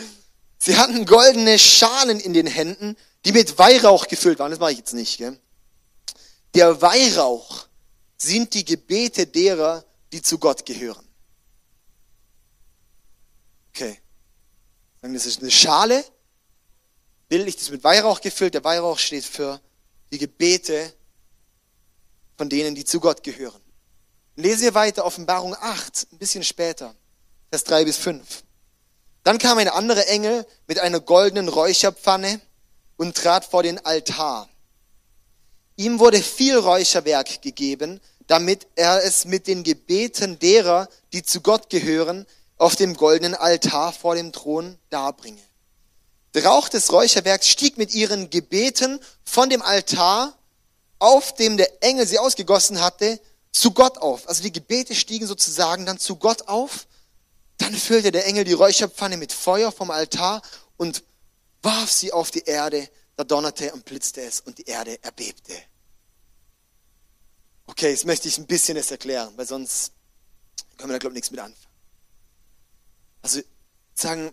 Sie 0.58 0.76
hatten 0.76 1.06
goldene 1.06 1.58
Schalen 1.58 2.18
in 2.20 2.32
den 2.32 2.46
Händen, 2.46 2.96
die 3.24 3.32
mit 3.32 3.58
Weihrauch 3.58 4.08
gefüllt 4.08 4.38
waren. 4.38 4.50
Das 4.50 4.60
mache 4.60 4.72
ich 4.72 4.78
jetzt 4.78 4.94
nicht. 4.94 5.18
Gell? 5.18 5.38
Der 6.54 6.80
Weihrauch 6.80 7.66
sind 8.16 8.54
die 8.54 8.64
Gebete 8.64 9.26
derer, 9.26 9.84
die 10.12 10.22
zu 10.22 10.38
Gott 10.38 10.64
gehören. 10.64 11.06
Okay. 13.70 14.00
Das 15.02 15.26
ist 15.26 15.40
eine 15.40 15.50
Schale, 15.50 16.04
bildlich, 17.28 17.54
das 17.54 17.64
ist 17.64 17.70
mit 17.70 17.84
Weihrauch 17.84 18.20
gefüllt. 18.20 18.54
Der 18.54 18.64
Weihrauch 18.64 18.98
steht 18.98 19.24
für 19.24 19.60
die 20.10 20.18
Gebete 20.18 20.94
von 22.36 22.48
denen, 22.48 22.74
die 22.74 22.84
zu 22.84 23.00
Gott 23.00 23.22
gehören. 23.22 23.60
Lesen 24.34 24.62
wir 24.62 24.74
weiter, 24.74 25.04
Offenbarung 25.04 25.54
8, 25.54 26.08
ein 26.12 26.18
bisschen 26.18 26.42
später, 26.42 26.94
Vers 27.50 27.64
3 27.64 27.84
bis 27.84 27.96
5. 27.96 28.44
Dann 29.26 29.38
kam 29.38 29.58
ein 29.58 29.68
anderer 29.68 30.06
Engel 30.06 30.46
mit 30.68 30.78
einer 30.78 31.00
goldenen 31.00 31.48
Räucherpfanne 31.48 32.40
und 32.96 33.16
trat 33.16 33.44
vor 33.44 33.64
den 33.64 33.84
Altar. 33.84 34.48
Ihm 35.74 35.98
wurde 35.98 36.22
viel 36.22 36.56
Räucherwerk 36.56 37.42
gegeben, 37.42 38.00
damit 38.28 38.68
er 38.76 39.02
es 39.02 39.24
mit 39.24 39.48
den 39.48 39.64
Gebeten 39.64 40.38
derer, 40.38 40.88
die 41.12 41.24
zu 41.24 41.40
Gott 41.40 41.70
gehören, 41.70 42.24
auf 42.56 42.76
dem 42.76 42.94
goldenen 42.94 43.34
Altar 43.34 43.92
vor 43.92 44.14
dem 44.14 44.30
Thron 44.30 44.78
darbringe. 44.90 45.42
Der 46.34 46.46
Rauch 46.46 46.68
des 46.68 46.92
Räucherwerks 46.92 47.48
stieg 47.48 47.78
mit 47.78 47.94
ihren 47.94 48.30
Gebeten 48.30 49.00
von 49.24 49.50
dem 49.50 49.60
Altar, 49.60 50.38
auf 51.00 51.34
dem 51.34 51.56
der 51.56 51.82
Engel 51.82 52.06
sie 52.06 52.20
ausgegossen 52.20 52.80
hatte, 52.80 53.18
zu 53.50 53.72
Gott 53.72 53.98
auf. 53.98 54.28
Also 54.28 54.44
die 54.44 54.52
Gebete 54.52 54.94
stiegen 54.94 55.26
sozusagen 55.26 55.84
dann 55.84 55.98
zu 55.98 56.14
Gott 56.14 56.46
auf 56.46 56.86
dann 57.58 57.74
füllte 57.74 58.12
der 58.12 58.26
Engel 58.26 58.44
die 58.44 58.52
Räucherpfanne 58.52 59.16
mit 59.16 59.32
Feuer 59.32 59.72
vom 59.72 59.90
Altar 59.90 60.42
und 60.76 61.02
warf 61.62 61.90
sie 61.90 62.12
auf 62.12 62.30
die 62.30 62.44
Erde. 62.44 62.88
Da 63.16 63.24
donnerte 63.24 63.72
und 63.72 63.84
blitzte 63.86 64.20
es 64.20 64.40
und 64.40 64.58
die 64.58 64.64
Erde 64.64 65.02
erbebte. 65.02 65.54
Okay, 67.66 67.90
jetzt 67.90 68.04
möchte 68.04 68.28
ich 68.28 68.36
ein 68.36 68.46
bisschen 68.46 68.76
es 68.76 68.90
erklären, 68.90 69.32
weil 69.36 69.46
sonst 69.46 69.92
können 70.76 70.90
wir 70.90 70.94
da, 70.94 70.98
glaube 70.98 71.14
ich, 71.14 71.16
nichts 71.16 71.30
mit 71.30 71.40
anfangen. 71.40 71.66
Also 73.22 73.40
sagen, 73.94 74.32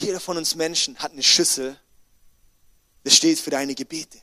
jeder 0.00 0.20
von 0.20 0.36
uns 0.36 0.54
Menschen 0.54 0.96
hat 0.98 1.12
eine 1.12 1.22
Schüssel, 1.22 1.78
das 3.02 3.16
steht 3.16 3.40
für 3.40 3.50
deine 3.50 3.74
Gebete. 3.74 4.18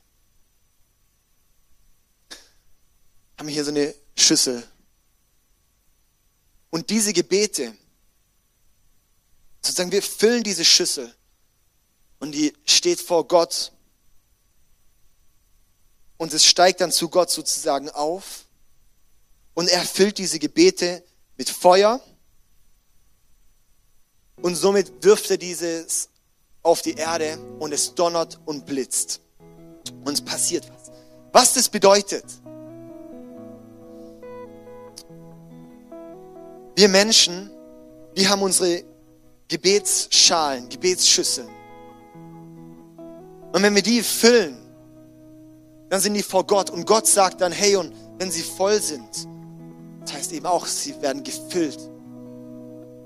Haben 3.38 3.48
wir 3.48 3.54
hier 3.54 3.66
so 3.66 3.72
eine 3.72 3.94
Schüssel 4.16 4.66
und 6.76 6.90
diese 6.90 7.14
Gebete, 7.14 7.74
sozusagen 9.62 9.94
wir 9.94 10.04
füllen 10.04 10.44
diese 10.44 10.66
Schüssel 10.66 11.16
und 12.20 12.34
die 12.34 12.54
steht 12.66 13.00
vor 13.00 13.26
Gott 13.26 13.72
und 16.18 16.34
es 16.34 16.44
steigt 16.44 16.82
dann 16.82 16.92
zu 16.92 17.08
Gott 17.08 17.32
sozusagen 17.32 17.90
auf 17.92 18.44
und 19.54 19.70
er 19.70 19.86
füllt 19.86 20.18
diese 20.18 20.38
Gebete 20.38 21.02
mit 21.38 21.50
Feuer 21.50 22.02
und 24.42 24.56
somit 24.56 25.02
wirft 25.02 25.32
er 25.32 25.38
dieses 25.38 26.10
auf 26.62 26.82
die 26.82 26.96
Erde 26.96 27.40
und 27.60 27.72
es 27.72 27.96
donnert 27.96 28.38
und 28.46 28.66
blitzt. 28.66 29.22
Und 30.04 30.12
es 30.12 30.22
passiert 30.22 30.70
was. 30.70 30.92
Was 31.32 31.54
das 31.54 31.70
bedeutet, 31.70 32.26
Wir 36.76 36.90
Menschen, 36.90 37.50
wir 38.14 38.30
haben 38.30 38.42
unsere 38.42 38.84
Gebetsschalen, 39.48 40.68
Gebetsschüsseln. 40.68 41.48
Und 43.54 43.64
wenn 43.64 43.74
wir 43.74 43.82
die 43.82 44.04
füllen, 44.04 44.58
dann 45.90 46.02
sind 46.02 46.16
die 46.16 46.24
vor 46.24 46.46
Gott 46.46 46.70
und 46.70 46.86
Gott 46.86 47.08
sagt 47.08 47.40
dann, 47.40 47.54
hey, 47.54 47.78
und 47.78 47.94
wenn 48.18 48.30
sie 48.30 48.42
voll 48.42 48.82
sind, 48.82 49.08
das 50.02 50.14
heißt 50.14 50.34
eben 50.34 50.46
auch, 50.46 50.66
sie 50.66 51.02
werden 51.02 51.24
gefüllt. 51.24 51.80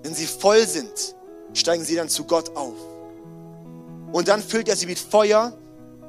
Wenn 0.02 0.16
sie 0.16 0.26
voll 0.26 0.66
sind, 0.66 1.16
steigen 1.54 1.84
sie 1.84 1.96
dann 1.96 2.10
zu 2.10 2.24
Gott 2.24 2.56
auf. 2.56 2.76
Und 4.12 4.28
dann 4.28 4.42
füllt 4.42 4.70
er 4.70 4.76
sie 4.76 4.88
mit 4.88 4.98
Feuer. 4.98 5.56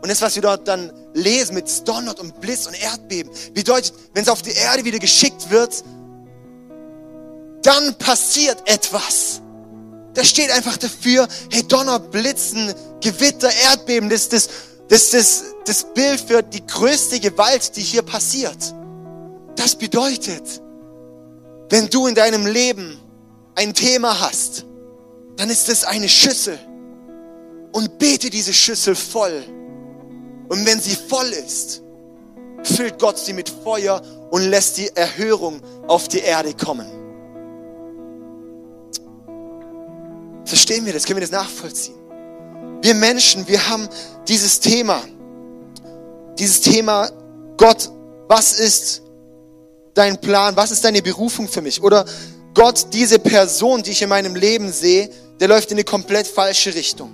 Und 0.01 0.09
das, 0.09 0.23
was 0.23 0.35
wir 0.35 0.42
dort 0.42 0.66
dann 0.66 0.90
lesen 1.12 1.55
mit 1.55 1.87
Donnert 1.87 2.20
und 2.20 2.40
Blitz 2.40 2.66
und 2.66 2.81
Erdbeben, 2.81 3.31
bedeutet, 3.53 3.92
wenn 4.14 4.23
es 4.23 4.29
auf 4.31 4.40
die 4.40 4.53
Erde 4.53 4.85
wieder 4.85 4.99
geschickt 4.99 5.51
wird, 5.51 5.85
dann 7.62 7.94
passiert 7.96 8.59
etwas. 8.66 9.40
Da 10.14 10.25
steht 10.25 10.51
einfach 10.51 10.77
dafür, 10.77 11.29
hey, 11.53 11.62
Donner, 11.62 11.99
Blitzen, 11.99 12.75
Gewitter, 13.01 13.51
Erdbeben, 13.70 14.11
das 14.11 14.23
ist 14.23 14.33
das, 14.33 14.49
das, 14.88 15.11
das, 15.11 15.44
das 15.66 15.94
Bild 15.94 16.20
für 16.20 16.42
die 16.42 16.66
größte 16.66 17.20
Gewalt, 17.20 17.77
die 17.77 17.83
hier 17.83 18.03
passiert. 18.03 18.75
Das 19.57 19.77
bedeutet, 19.77 20.61
wenn 21.68 21.88
du 21.88 22.07
in 22.07 22.14
deinem 22.14 22.46
Leben 22.46 22.99
ein 23.55 23.75
Thema 23.75 24.18
hast, 24.20 24.64
dann 25.37 25.49
ist 25.49 25.68
es 25.68 25.85
eine 25.85 26.09
Schüssel. 26.09 26.59
Und 27.73 27.99
bete 27.99 28.31
diese 28.31 28.53
Schüssel 28.53 28.96
voll. 28.96 29.44
Und 30.49 30.66
wenn 30.66 30.81
sie 30.81 30.96
voll 30.96 31.29
ist, 31.29 31.83
füllt 32.64 32.99
Gott 32.99 33.16
sie 33.16 33.33
mit 33.33 33.49
Feuer 33.49 34.03
und 34.31 34.42
lässt 34.42 34.77
die 34.77 34.88
Erhörung 34.96 35.62
auf 35.87 36.09
die 36.09 36.18
Erde 36.18 36.53
kommen. 36.55 36.99
Verstehen 40.50 40.84
wir 40.84 40.92
das? 40.92 41.04
Können 41.04 41.20
wir 41.20 41.28
das 41.28 41.30
nachvollziehen? 41.30 41.94
Wir 42.82 42.92
Menschen, 42.96 43.46
wir 43.46 43.68
haben 43.68 43.88
dieses 44.26 44.58
Thema, 44.58 45.00
dieses 46.40 46.60
Thema, 46.60 47.08
Gott, 47.56 47.88
was 48.26 48.58
ist 48.58 49.02
dein 49.94 50.20
Plan? 50.20 50.56
Was 50.56 50.72
ist 50.72 50.84
deine 50.84 51.02
Berufung 51.02 51.46
für 51.46 51.62
mich? 51.62 51.80
Oder 51.80 52.04
Gott, 52.52 52.88
diese 52.92 53.20
Person, 53.20 53.84
die 53.84 53.92
ich 53.92 54.02
in 54.02 54.08
meinem 54.08 54.34
Leben 54.34 54.72
sehe, 54.72 55.08
der 55.38 55.46
läuft 55.46 55.70
in 55.70 55.76
eine 55.76 55.84
komplett 55.84 56.26
falsche 56.26 56.74
Richtung. 56.74 57.12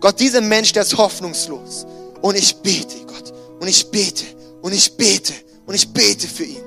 Gott, 0.00 0.20
dieser 0.20 0.42
Mensch, 0.42 0.74
der 0.74 0.82
ist 0.82 0.98
hoffnungslos. 0.98 1.86
Und 2.20 2.36
ich 2.36 2.54
bete, 2.56 2.98
Gott. 3.06 3.32
Und 3.60 3.66
ich 3.66 3.90
bete. 3.90 4.24
Und 4.60 4.74
ich 4.74 4.94
bete. 4.94 5.32
Und 5.64 5.74
ich 5.74 5.88
bete 5.90 6.28
für 6.28 6.44
ihn. 6.44 6.62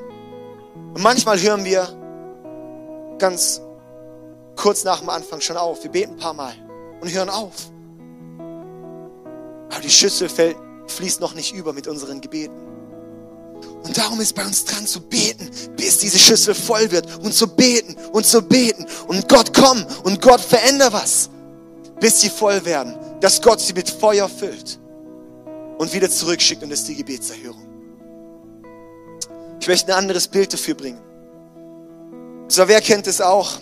Und 0.96 1.04
manchmal 1.04 1.40
hören 1.40 1.64
wir 1.64 1.88
ganz 3.20 3.62
kurz 4.60 4.84
nach 4.84 5.00
dem 5.00 5.10
Anfang 5.10 5.40
schon 5.40 5.58
auf. 5.58 5.84
Wir 5.84 5.90
beten 5.90 6.14
ein 6.14 6.18
paar 6.18 6.34
Mal 6.34 6.54
und 7.00 7.12
hören 7.12 7.30
auf. 7.30 7.54
Aber 9.72 9.82
die 9.82 9.90
Schüssel 9.90 10.28
fällt, 10.28 10.58
fließt 10.88 11.22
noch 11.22 11.34
nicht 11.34 11.54
über 11.54 11.72
mit 11.72 11.88
unseren 11.88 12.20
Gebeten. 12.20 12.68
Und 13.84 13.98
darum 13.98 14.20
ist 14.20 14.36
bei 14.36 14.46
uns 14.46 14.66
dran 14.66 14.86
zu 14.86 15.00
beten, 15.02 15.50
bis 15.78 16.00
diese 16.00 16.20
Schüssel 16.20 16.54
voll 16.54 16.92
wird 16.92 17.08
und 17.24 17.34
zu 17.34 17.48
beten 17.48 17.96
und 18.12 18.26
zu 18.26 18.42
beten 18.42 18.86
und 19.08 19.30
Gott 19.30 19.54
komm 19.54 19.86
und 20.04 20.22
Gott 20.22 20.42
veränder 20.42 20.92
was, 20.92 21.30
bis 22.00 22.20
sie 22.20 22.30
voll 22.30 22.64
werden, 22.66 22.98
dass 23.22 23.42
Gott 23.42 23.62
sie 23.62 23.74
mit 23.74 23.90
Feuer 23.90 24.28
füllt 24.28 24.78
und 25.78 25.94
wieder 25.94 26.10
zurückschickt 26.10 26.62
und 26.64 26.70
das 26.70 26.80
ist 26.80 26.90
die 26.90 26.96
Gebetserhörung. 26.96 27.66
Ich 29.62 29.68
möchte 29.68 29.94
ein 29.94 30.00
anderes 30.00 30.28
Bild 30.28 30.52
dafür 30.52 30.76
bringen. 30.76 31.02
So, 32.50 32.68
wer 32.68 32.82
kennt 32.82 33.08
es 33.08 33.22
auch? 33.22 33.60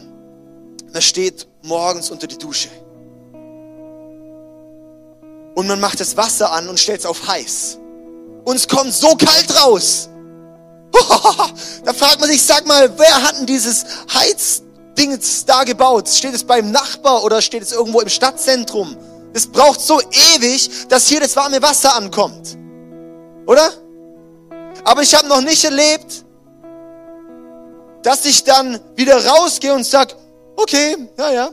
Man 0.94 1.02
steht 1.02 1.48
morgens 1.64 2.10
unter 2.12 2.28
die 2.28 2.38
Dusche. 2.38 2.70
Und 5.56 5.68
man 5.68 5.80
macht 5.80 6.00
das 6.00 6.16
Wasser 6.16 6.52
an 6.52 6.70
und 6.70 6.80
stellt 6.80 7.00
es 7.00 7.06
auf 7.06 7.28
heiß. 7.28 7.80
Und 8.46 8.56
es 8.56 8.68
kommt 8.68 8.94
so 8.94 9.16
kalt 9.16 9.64
raus. 9.64 10.10
Da 11.84 11.94
fragt 11.94 12.20
man 12.20 12.30
sich, 12.30 12.44
sag 12.44 12.66
mal, 12.68 12.92
wer 12.98 13.24
hat 13.24 13.38
denn 13.38 13.46
dieses 13.46 13.86
Heizding 14.14 15.20
da 15.46 15.64
gebaut? 15.64 16.10
Steht 16.10 16.34
es 16.34 16.44
beim 16.44 16.72
Nachbar 16.72 17.24
oder 17.24 17.42
steht 17.42 17.64
es 17.64 17.72
irgendwo 17.72 18.02
im 18.02 18.10
Stadtzentrum? 18.10 18.98
Es 19.34 19.48
braucht 19.48 19.80
so 19.80 20.02
ewig, 20.02 20.70
dass 20.90 21.08
hier 21.08 21.20
das 21.20 21.36
warme 21.36 21.62
Wasser 21.62 21.96
ankommt. 21.96 22.58
Oder? 23.46 23.72
Aber 24.84 25.02
ich 25.02 25.14
habe 25.16 25.28
noch 25.28 25.42
nicht 25.42 25.64
erlebt, 25.64 26.26
dass 28.04 28.26
ich 28.26 28.44
dann 28.44 28.80
wieder 28.96 29.26
rausgehe 29.26 29.74
und 29.74 29.86
sag, 29.86 30.16
okay, 30.58 30.98
ja, 31.18 31.32
ja, 31.32 31.50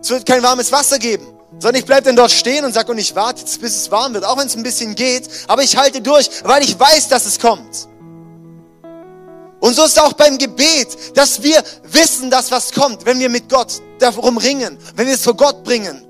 es 0.00 0.10
wird 0.10 0.26
kein 0.26 0.42
warmes 0.42 0.70
Wasser 0.70 0.98
geben. 0.98 1.26
Sondern 1.58 1.76
ich 1.76 1.86
bleibe 1.86 2.02
dann 2.02 2.16
dort 2.16 2.30
stehen 2.30 2.64
und 2.64 2.74
sage, 2.74 2.92
und 2.92 2.98
ich 2.98 3.14
warte 3.14 3.40
jetzt, 3.40 3.60
bis 3.60 3.74
es 3.74 3.90
warm 3.90 4.12
wird, 4.12 4.24
auch 4.24 4.36
wenn 4.36 4.46
es 4.46 4.54
ein 4.54 4.62
bisschen 4.62 4.94
geht, 4.94 5.28
aber 5.48 5.62
ich 5.62 5.76
halte 5.76 6.02
durch, 6.02 6.28
weil 6.44 6.62
ich 6.62 6.78
weiß, 6.78 7.08
dass 7.08 7.24
es 7.24 7.38
kommt. 7.38 7.88
Und 9.60 9.74
so 9.74 9.84
ist 9.84 10.00
auch 10.00 10.12
beim 10.12 10.38
Gebet, 10.38 11.16
dass 11.16 11.42
wir 11.42 11.62
wissen, 11.84 12.30
dass 12.30 12.50
was 12.50 12.70
kommt, 12.70 13.04
wenn 13.06 13.18
wir 13.18 13.28
mit 13.28 13.48
Gott 13.48 13.80
darum 13.98 14.36
ringen, 14.36 14.78
wenn 14.94 15.06
wir 15.06 15.14
es 15.14 15.24
vor 15.24 15.34
Gott 15.34 15.64
bringen. 15.64 16.06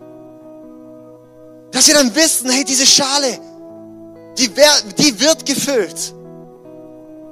Dass 1.70 1.86
wir 1.86 1.94
dann 1.94 2.14
wissen, 2.14 2.50
hey, 2.50 2.64
diese 2.64 2.86
Schale, 2.86 3.38
die, 4.36 4.50
die 4.98 5.20
wird 5.20 5.46
gefüllt. 5.46 6.14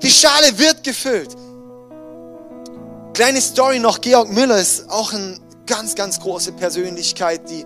Die 0.02 0.10
Schale 0.10 0.56
wird 0.58 0.82
gefüllt. 0.82 1.30
Kleine 3.16 3.40
Story 3.40 3.78
noch, 3.78 4.02
Georg 4.02 4.30
Müller 4.30 4.58
ist 4.58 4.90
auch 4.90 5.14
eine 5.14 5.40
ganz, 5.64 5.94
ganz 5.94 6.20
große 6.20 6.52
Persönlichkeit, 6.52 7.48
die 7.48 7.64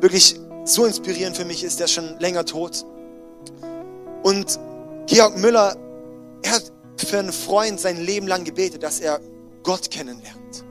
wirklich 0.00 0.38
so 0.64 0.84
inspirierend 0.84 1.36
für 1.36 1.44
mich 1.44 1.64
ist, 1.64 1.80
der 1.80 1.86
ist 1.86 1.92
schon 1.92 2.20
länger 2.20 2.44
tot. 2.44 2.86
Und 4.22 4.60
Georg 5.08 5.36
Müller, 5.38 5.74
er 6.42 6.52
hat 6.52 6.72
für 6.98 7.18
einen 7.18 7.32
Freund 7.32 7.80
sein 7.80 8.00
Leben 8.00 8.28
lang 8.28 8.44
gebetet, 8.44 8.84
dass 8.84 9.00
er 9.00 9.18
Gott 9.64 9.90
kennenlernt. 9.90 10.64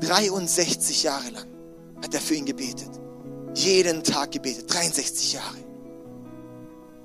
63 0.00 1.02
Jahre 1.02 1.28
lang 1.28 1.48
hat 2.02 2.14
er 2.14 2.22
für 2.22 2.34
ihn 2.34 2.46
gebetet. 2.46 2.88
Jeden 3.54 4.04
Tag 4.04 4.32
gebetet, 4.32 4.72
63 4.72 5.34
Jahre. 5.34 5.58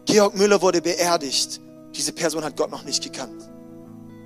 Georg 0.06 0.38
Müller 0.38 0.62
wurde 0.62 0.82
beerdigt. 0.82 1.60
Diese 1.94 2.14
Person 2.14 2.46
hat 2.46 2.56
Gott 2.56 2.72
noch 2.72 2.86
nicht 2.86 3.04
gekannt. 3.04 3.50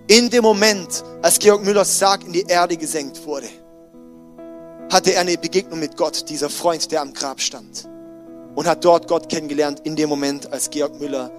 In 0.10 0.30
dem 0.30 0.42
Moment, 0.44 1.04
als 1.22 1.38
Georg 1.38 1.66
Müllers 1.66 2.00
Sarg 2.00 2.24
in 2.24 2.32
die 2.32 2.46
Erde 2.48 2.78
gesenkt 2.78 3.26
wurde, 3.26 3.50
hatte 4.90 5.14
er 5.14 5.20
eine 5.20 5.38
Begegnung 5.38 5.82
mit 5.82 5.98
Gott, 5.98 6.30
dieser 6.30 6.50
Freund, 6.50 6.90
der 6.94 7.02
am 7.02 7.12
Grab 7.12 7.42
stand. 7.42 7.90
Und 8.56 8.68
hat 8.68 8.86
dort 8.86 9.10
Gott 9.10 9.28
kennengelernt 9.28 9.82
in 9.84 9.98
dem 9.98 10.08
Moment, 10.08 10.52
als 10.54 10.70
Georg 10.70 10.98
Müller 11.02 11.30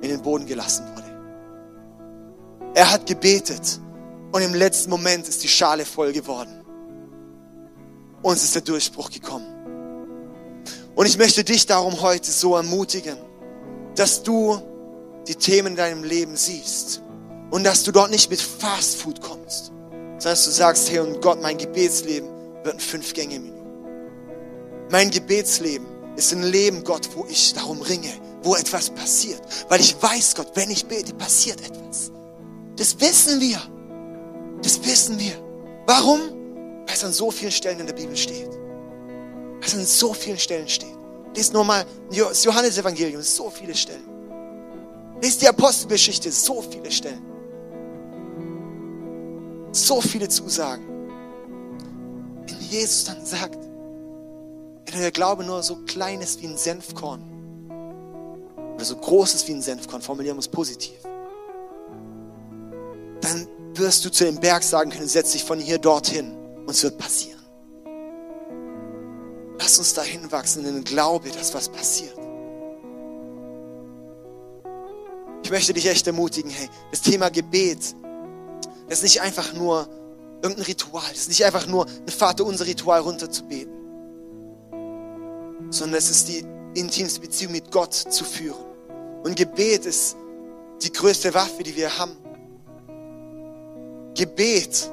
in 0.00 0.08
den 0.08 0.22
Boden 0.22 0.46
gelassen 0.46 0.86
wurde. 0.94 2.72
Er 2.74 2.90
hat 2.90 3.04
gebetet 3.04 3.80
und 4.32 4.40
im 4.40 4.54
letzten 4.54 4.88
Moment 4.90 5.28
ist 5.28 5.42
die 5.42 5.48
Schale 5.48 5.84
voll 5.84 6.12
geworden. 6.12 6.64
Und 8.22 8.34
es 8.34 8.44
ist 8.44 8.54
der 8.54 8.62
Durchbruch 8.62 9.10
gekommen. 9.10 9.46
Und 10.94 11.04
ich 11.04 11.18
möchte 11.18 11.44
dich 11.44 11.66
darum 11.66 12.00
heute 12.00 12.30
so 12.30 12.56
ermutigen, 12.56 13.18
dass 13.94 14.22
du 14.22 14.58
die 15.28 15.34
Themen 15.34 15.68
in 15.68 15.76
deinem 15.76 16.02
Leben 16.02 16.34
siehst 16.36 17.02
und 17.50 17.64
dass 17.64 17.82
du 17.82 17.92
dort 17.92 18.10
nicht 18.10 18.30
mit 18.30 18.40
Fast 18.40 18.96
Food 18.96 19.20
kommst, 19.20 19.66
sondern 19.66 20.20
dass 20.20 20.44
du 20.44 20.50
sagst, 20.50 20.90
hey 20.90 21.00
und 21.00 21.20
Gott, 21.22 21.40
mein 21.42 21.58
Gebetsleben 21.58 22.28
wird 22.62 22.74
ein 22.74 22.80
Fünf-Gänge-Menü. 22.80 23.52
Mein 24.90 25.10
Gebetsleben 25.10 25.86
ist 26.16 26.32
ein 26.32 26.42
Leben, 26.42 26.84
Gott, 26.84 27.08
wo 27.14 27.26
ich 27.28 27.52
darum 27.54 27.80
ringe, 27.82 28.12
wo 28.42 28.56
etwas 28.56 28.90
passiert. 28.90 29.42
Weil 29.68 29.80
ich 29.80 30.00
weiß, 30.00 30.34
Gott, 30.34 30.52
wenn 30.54 30.70
ich 30.70 30.86
bete, 30.86 31.14
passiert 31.14 31.60
etwas. 31.60 32.10
Das 32.76 33.00
wissen 33.00 33.40
wir. 33.40 33.60
Das 34.62 34.82
wissen 34.84 35.18
wir. 35.18 35.32
Warum? 35.86 36.20
Weil 36.86 36.94
es 36.94 37.04
an 37.04 37.12
so 37.12 37.30
vielen 37.30 37.52
Stellen 37.52 37.80
in 37.80 37.86
der 37.86 37.94
Bibel 37.94 38.16
steht. 38.16 38.48
Weil 38.48 39.66
es 39.66 39.74
an 39.74 39.84
so 39.84 40.14
vielen 40.14 40.38
Stellen 40.38 40.68
steht. 40.68 40.96
Lies 41.34 41.52
nur 41.52 41.64
mal 41.64 41.84
das 42.10 42.44
Johannesevangelium, 42.44 43.22
so 43.22 43.50
viele 43.50 43.74
Stellen. 43.74 44.08
Lies 45.20 45.38
die 45.38 45.48
Apostelgeschichte, 45.48 46.30
so 46.32 46.62
viele 46.62 46.90
Stellen. 46.90 47.35
So 49.76 50.00
viele 50.00 50.26
Zusagen. 50.26 50.86
Wenn 52.46 52.60
Jesus 52.60 53.04
dann 53.04 53.24
sagt, 53.26 53.58
wenn 54.86 55.00
der 55.00 55.10
Glaube 55.10 55.44
nur 55.44 55.62
so 55.62 55.76
klein 55.84 56.22
ist 56.22 56.40
wie 56.40 56.46
ein 56.46 56.56
Senfkorn 56.56 57.22
oder 58.74 58.84
so 58.84 58.96
groß 58.96 59.34
ist 59.34 59.48
wie 59.48 59.52
ein 59.52 59.60
Senfkorn, 59.60 60.00
formulieren 60.00 60.38
wir 60.38 60.40
es 60.40 60.48
positiv, 60.48 60.96
dann 63.20 63.46
wirst 63.74 64.02
du 64.06 64.10
zu 64.10 64.24
dem 64.24 64.40
Berg 64.40 64.62
sagen 64.62 64.90
können, 64.90 65.08
setz 65.08 65.32
dich 65.32 65.44
von 65.44 65.58
hier 65.58 65.76
dorthin 65.76 66.34
und 66.60 66.70
es 66.70 66.82
wird 66.82 66.96
passieren. 66.96 67.42
Lass 69.58 69.78
uns 69.78 69.92
dahin 69.92 70.32
wachsen 70.32 70.64
in 70.64 70.76
den 70.76 70.84
Glaube, 70.84 71.28
dass 71.28 71.52
was 71.52 71.68
passiert. 71.68 72.16
Ich 75.42 75.50
möchte 75.50 75.74
dich 75.74 75.86
echt 75.86 76.06
ermutigen, 76.06 76.50
hey, 76.50 76.70
das 76.90 77.02
Thema 77.02 77.28
Gebet, 77.28 77.94
das 78.88 78.98
ist 78.98 79.04
nicht 79.04 79.20
einfach 79.20 79.52
nur 79.52 79.88
irgendein 80.42 80.66
Ritual, 80.66 81.02
das 81.10 81.22
ist 81.22 81.28
nicht 81.28 81.44
einfach 81.44 81.66
nur 81.66 81.86
ein 81.86 82.08
Vater 82.08 82.44
unser 82.44 82.66
Ritual 82.66 83.00
runterzubeten, 83.00 83.72
sondern 85.70 85.98
es 85.98 86.10
ist 86.10 86.28
die 86.28 86.44
intimste 86.74 87.20
Beziehung 87.20 87.52
mit 87.52 87.70
Gott 87.70 87.94
zu 87.94 88.24
führen. 88.24 88.64
Und 89.24 89.36
Gebet 89.36 89.86
ist 89.86 90.16
die 90.82 90.92
größte 90.92 91.32
Waffe, 91.34 91.62
die 91.62 91.74
wir 91.74 91.98
haben. 91.98 92.16
Gebet 94.14 94.90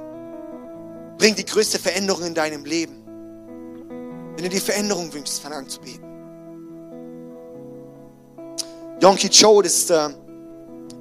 bringt 1.18 1.38
die 1.38 1.46
größte 1.46 1.78
Veränderung 1.78 2.24
in 2.26 2.34
deinem 2.34 2.66
Leben. 2.66 3.04
Wenn 4.36 4.44
du 4.44 4.50
die 4.50 4.60
Veränderung 4.60 5.14
wünschst, 5.14 5.42
fang 5.42 5.54
an 5.54 5.70
zu 5.70 5.80
beten. 5.80 6.04
Yonki 9.00 9.30
Cho, 9.30 9.62
das 9.62 9.74
ist 9.74 9.90
der 9.90 10.14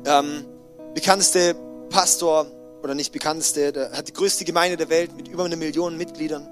ähm, 0.04 0.44
bekannteste 0.94 1.54
Pastor, 1.88 2.46
oder 2.82 2.94
nicht 2.94 3.12
bekannteste, 3.12 3.72
der 3.72 3.92
hat 3.92 4.08
die 4.08 4.12
größte 4.12 4.44
Gemeinde 4.44 4.76
der 4.76 4.88
Welt 4.88 5.16
mit 5.16 5.28
über 5.28 5.44
einer 5.44 5.56
Million 5.56 5.96
Mitgliedern 5.96 6.48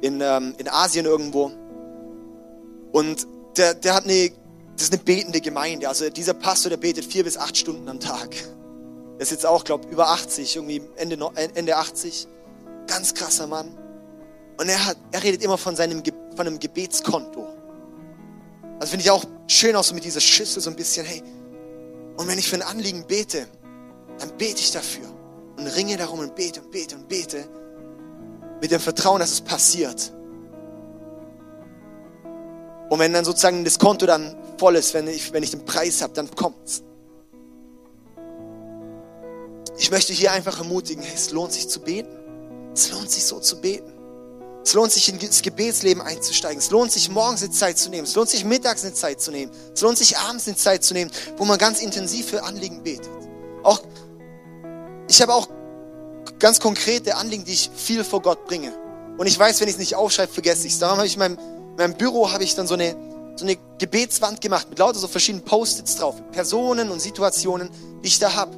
in, 0.00 0.20
ähm, 0.20 0.54
in 0.58 0.68
Asien 0.68 1.04
irgendwo. 1.04 1.50
Und 2.92 3.26
der, 3.56 3.74
der 3.74 3.94
hat 3.94 4.04
eine, 4.04 4.30
das 4.74 4.84
ist 4.84 4.92
eine 4.92 5.02
betende 5.02 5.40
Gemeinde. 5.40 5.88
Also 5.88 6.08
dieser 6.10 6.34
Pastor, 6.34 6.70
der 6.70 6.76
betet 6.76 7.04
vier 7.04 7.24
bis 7.24 7.36
acht 7.36 7.56
Stunden 7.56 7.88
am 7.88 7.98
Tag. 7.98 8.30
Der 8.30 9.20
ist 9.20 9.30
jetzt 9.30 9.44
auch, 9.44 9.64
glaube 9.64 9.88
über 9.88 10.08
80, 10.10 10.56
irgendwie 10.56 10.82
Ende, 10.96 11.18
Ende 11.54 11.76
80. 11.76 12.28
Ganz 12.86 13.12
krasser 13.14 13.48
Mann. 13.48 13.76
Und 14.58 14.68
er, 14.68 14.86
hat, 14.86 14.96
er 15.10 15.22
redet 15.22 15.42
immer 15.42 15.58
von, 15.58 15.74
seinem, 15.74 16.02
von 16.36 16.46
einem 16.46 16.58
Gebetskonto. 16.58 17.46
Also 18.78 18.90
finde 18.90 19.04
ich 19.04 19.10
auch 19.10 19.24
schön 19.48 19.74
auch 19.74 19.84
so 19.84 19.94
mit 19.94 20.04
dieser 20.04 20.20
Schüssel 20.20 20.62
so 20.62 20.70
ein 20.70 20.76
bisschen, 20.76 21.04
hey, 21.04 21.22
und 22.16 22.28
wenn 22.28 22.38
ich 22.38 22.48
für 22.48 22.56
ein 22.56 22.62
Anliegen 22.62 23.04
bete, 23.06 23.46
dann 24.18 24.36
bete 24.36 24.60
ich 24.60 24.70
dafür 24.70 25.17
und 25.58 25.66
ringe 25.66 25.96
darum 25.96 26.20
und 26.20 26.34
bete 26.34 26.60
und 26.60 26.70
bete 26.70 26.94
und 26.94 27.08
bete 27.08 27.48
mit 28.60 28.70
dem 28.70 28.80
Vertrauen, 28.80 29.20
dass 29.20 29.32
es 29.32 29.40
passiert. 29.40 30.12
Und 32.88 32.98
wenn 32.98 33.12
dann 33.12 33.24
sozusagen 33.24 33.64
das 33.64 33.78
Konto 33.78 34.06
dann 34.06 34.36
voll 34.56 34.76
ist, 34.76 34.94
wenn 34.94 35.06
ich, 35.08 35.32
wenn 35.32 35.42
ich 35.42 35.50
den 35.50 35.64
Preis 35.64 36.00
habe, 36.00 36.14
dann 36.14 36.30
kommt's. 36.34 36.82
Ich 39.76 39.90
möchte 39.90 40.12
hier 40.12 40.32
einfach 40.32 40.58
ermutigen, 40.58 41.04
es 41.14 41.30
lohnt 41.30 41.52
sich 41.52 41.68
zu 41.68 41.80
beten. 41.80 42.08
Es 42.74 42.90
lohnt 42.90 43.10
sich 43.10 43.24
so 43.24 43.40
zu 43.40 43.60
beten. 43.60 43.92
Es 44.64 44.74
lohnt 44.74 44.92
sich 44.92 45.08
ins 45.08 45.42
Gebetsleben 45.42 46.02
einzusteigen. 46.02 46.58
Es 46.58 46.70
lohnt 46.70 46.92
sich 46.92 47.08
morgens 47.08 47.42
eine 47.42 47.52
Zeit 47.52 47.78
zu 47.78 47.88
nehmen. 47.88 48.04
Es 48.04 48.14
lohnt 48.14 48.28
sich 48.28 48.44
mittags 48.44 48.84
eine 48.84 48.92
Zeit 48.92 49.20
zu 49.20 49.30
nehmen. 49.30 49.52
Es 49.72 49.80
lohnt 49.80 49.98
sich 49.98 50.18
abends 50.18 50.46
eine 50.46 50.56
Zeit 50.56 50.84
zu 50.84 50.94
nehmen, 50.94 51.10
wo 51.36 51.44
man 51.44 51.58
ganz 51.58 51.80
intensiv 51.80 52.28
für 52.28 52.42
Anliegen 52.42 52.82
betet. 52.82 53.08
Auch, 53.62 53.80
ich 55.08 55.20
habe 55.22 55.34
auch 55.34 55.48
ganz 56.38 56.60
konkrete 56.60 57.16
Anliegen, 57.16 57.44
die 57.44 57.52
ich 57.52 57.70
viel 57.74 58.04
vor 58.04 58.22
Gott 58.22 58.46
bringe. 58.46 58.72
Und 59.16 59.26
ich 59.26 59.38
weiß, 59.38 59.60
wenn 59.60 59.68
ich 59.68 59.74
es 59.74 59.80
nicht 59.80 59.96
aufschreibe, 59.96 60.32
vergesse 60.32 60.66
ich 60.66 60.74
es. 60.74 60.78
Darum 60.78 60.98
habe 60.98 61.06
ich 61.06 61.14
in 61.14 61.18
meinem, 61.18 61.38
in 61.38 61.76
meinem 61.76 61.94
Büro 61.94 62.30
habe 62.30 62.44
ich 62.44 62.54
dann 62.54 62.66
so 62.66 62.74
eine, 62.74 62.94
so 63.34 63.44
eine 63.44 63.56
Gebetswand 63.78 64.40
gemacht 64.40 64.68
mit 64.70 64.78
lauter 64.78 64.98
so 64.98 65.08
verschiedenen 65.08 65.44
Post-its 65.44 65.96
drauf. 65.96 66.14
Personen 66.30 66.90
und 66.90 67.00
Situationen, 67.00 67.70
die 68.04 68.08
ich 68.08 68.18
da 68.18 68.34
habe. 68.34 68.56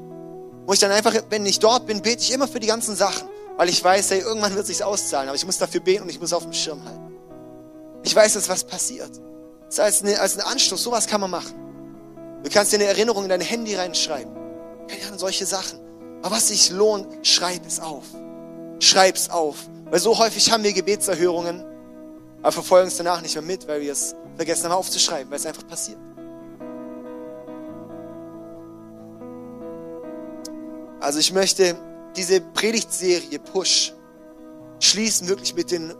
Wo 0.66 0.72
ich 0.72 0.78
dann 0.78 0.90
einfach, 0.90 1.14
wenn 1.30 1.46
ich 1.46 1.58
dort 1.58 1.86
bin, 1.86 2.02
bete 2.02 2.22
ich 2.22 2.32
immer 2.32 2.46
für 2.46 2.60
die 2.60 2.66
ganzen 2.66 2.94
Sachen. 2.94 3.28
Weil 3.56 3.68
ich 3.68 3.82
weiß, 3.82 4.10
hey, 4.10 4.20
irgendwann 4.20 4.54
wird 4.54 4.62
es 4.62 4.68
sich 4.68 4.84
auszahlen. 4.84 5.28
Aber 5.28 5.36
ich 5.36 5.46
muss 5.46 5.58
dafür 5.58 5.80
beten 5.80 6.02
und 6.02 6.10
ich 6.10 6.20
muss 6.20 6.32
auf 6.32 6.42
dem 6.42 6.52
Schirm 6.52 6.84
halten. 6.84 7.14
Ich 8.02 8.14
weiß, 8.14 8.34
dass 8.34 8.48
was 8.48 8.64
passiert. 8.64 9.10
Das 9.66 9.74
ist 9.74 9.80
als, 9.80 10.02
eine, 10.02 10.20
als 10.20 10.38
ein 10.38 10.42
Anstoß. 10.42 10.82
Sowas 10.82 11.06
kann 11.06 11.20
man 11.20 11.30
machen. 11.30 11.54
Du 12.42 12.50
kannst 12.50 12.72
dir 12.72 12.76
eine 12.76 12.86
Erinnerung 12.86 13.24
in 13.24 13.28
dein 13.30 13.40
Handy 13.40 13.74
reinschreiben. 13.74 14.34
Ja, 14.88 15.18
solche 15.18 15.46
Sachen. 15.46 15.79
Aber 16.22 16.36
was 16.36 16.48
sich 16.48 16.70
lohnt, 16.70 17.26
schreib 17.26 17.66
es 17.66 17.80
auf. 17.80 18.04
Schreib 18.78 19.16
es 19.16 19.30
auf. 19.30 19.56
Weil 19.90 20.00
so 20.00 20.18
häufig 20.18 20.50
haben 20.52 20.62
wir 20.62 20.72
Gebetserhörungen, 20.72 21.64
aber 22.42 22.52
verfolgen 22.52 22.88
es 22.88 22.96
danach 22.96 23.20
nicht 23.22 23.34
mehr 23.34 23.42
mit, 23.42 23.66
weil 23.66 23.80
wir 23.80 23.92
es 23.92 24.14
vergessen 24.36 24.64
haben 24.64 24.72
aufzuschreiben, 24.72 25.30
weil 25.30 25.38
es 25.38 25.46
einfach 25.46 25.66
passiert. 25.66 25.98
Also 31.00 31.18
ich 31.18 31.32
möchte 31.32 31.76
diese 32.14 32.40
Predigtserie 32.40 33.38
Push 33.38 33.94
schließen 34.80 35.28
wirklich 35.28 35.54
mit, 35.54 35.70
den, 35.70 35.94